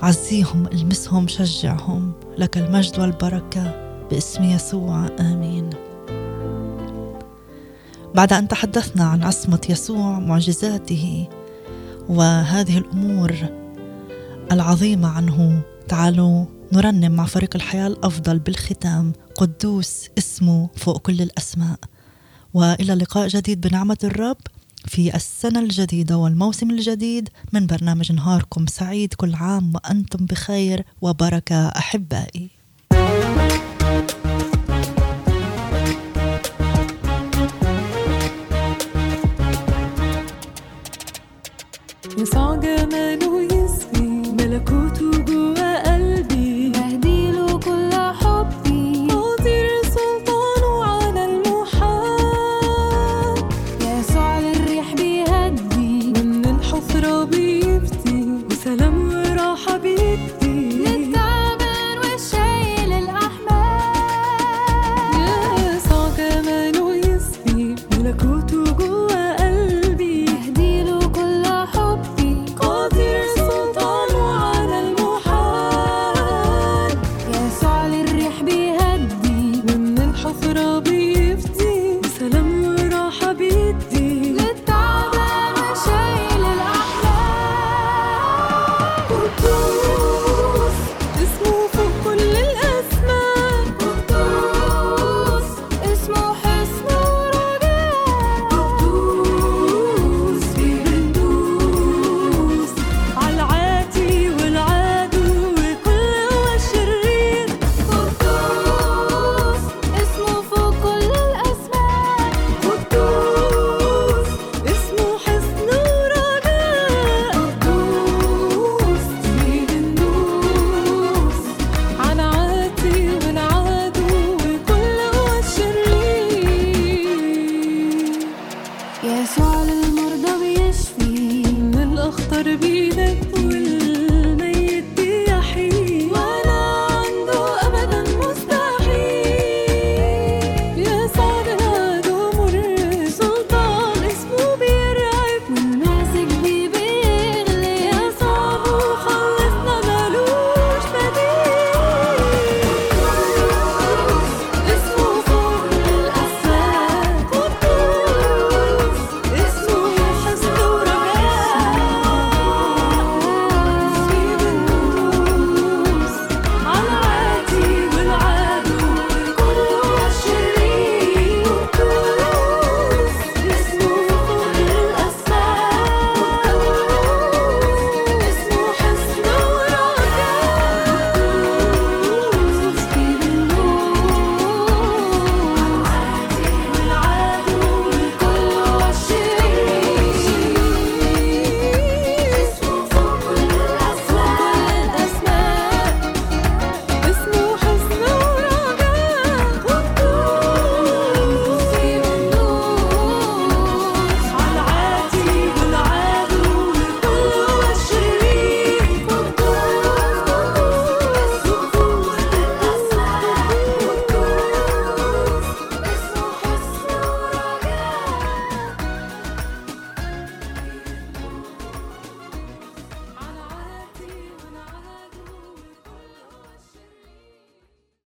عزيهم 0.03 0.66
المسهم 0.66 1.29
شجعهم 1.29 2.12
لك 2.39 2.59
المجد 2.59 2.99
والبركة 2.99 3.74
باسم 4.11 4.45
يسوع 4.45 5.07
آمين. 5.20 5.70
بعد 8.14 8.33
أن 8.33 8.49
تحدثنا 8.49 9.05
عن 9.05 9.22
عصمة 9.22 9.61
يسوع 9.70 10.18
معجزاته 10.18 11.29
وهذه 12.09 12.78
الأمور 12.78 13.34
العظيمة 14.52 15.09
عنه. 15.09 15.62
تعالوا 15.88 16.46
نرنم 16.72 17.12
مع 17.12 17.24
فريق 17.24 17.56
الحياة 17.56 17.86
الأفضل 17.86 18.38
بالختام. 18.38 19.12
قدوس 19.34 20.09
اسمه 20.18 20.68
فوق 20.76 20.98
كل 20.98 21.22
الأسماء. 21.22 21.78
وإلى 22.54 22.94
لقاء 22.94 23.28
جديد 23.28 23.61
بنعمة 23.61 23.98
الرب 24.04 24.36
في 24.86 25.16
السنة 25.16 25.61
الجديدة 25.61 26.16
والموسم 26.16 26.70
الجديد 26.70 27.28
من 27.52 27.66
برنامج 27.66 28.12
نهاركم 28.12 28.66
سعيد 28.66 29.14
كل 29.14 29.34
عام 29.34 29.74
وأنتم 29.74 30.26
بخير 30.26 30.84
وبركة 31.00 31.68
أحبائي. 31.68 32.57
يسوع 42.16 42.54
جماله 42.54 43.57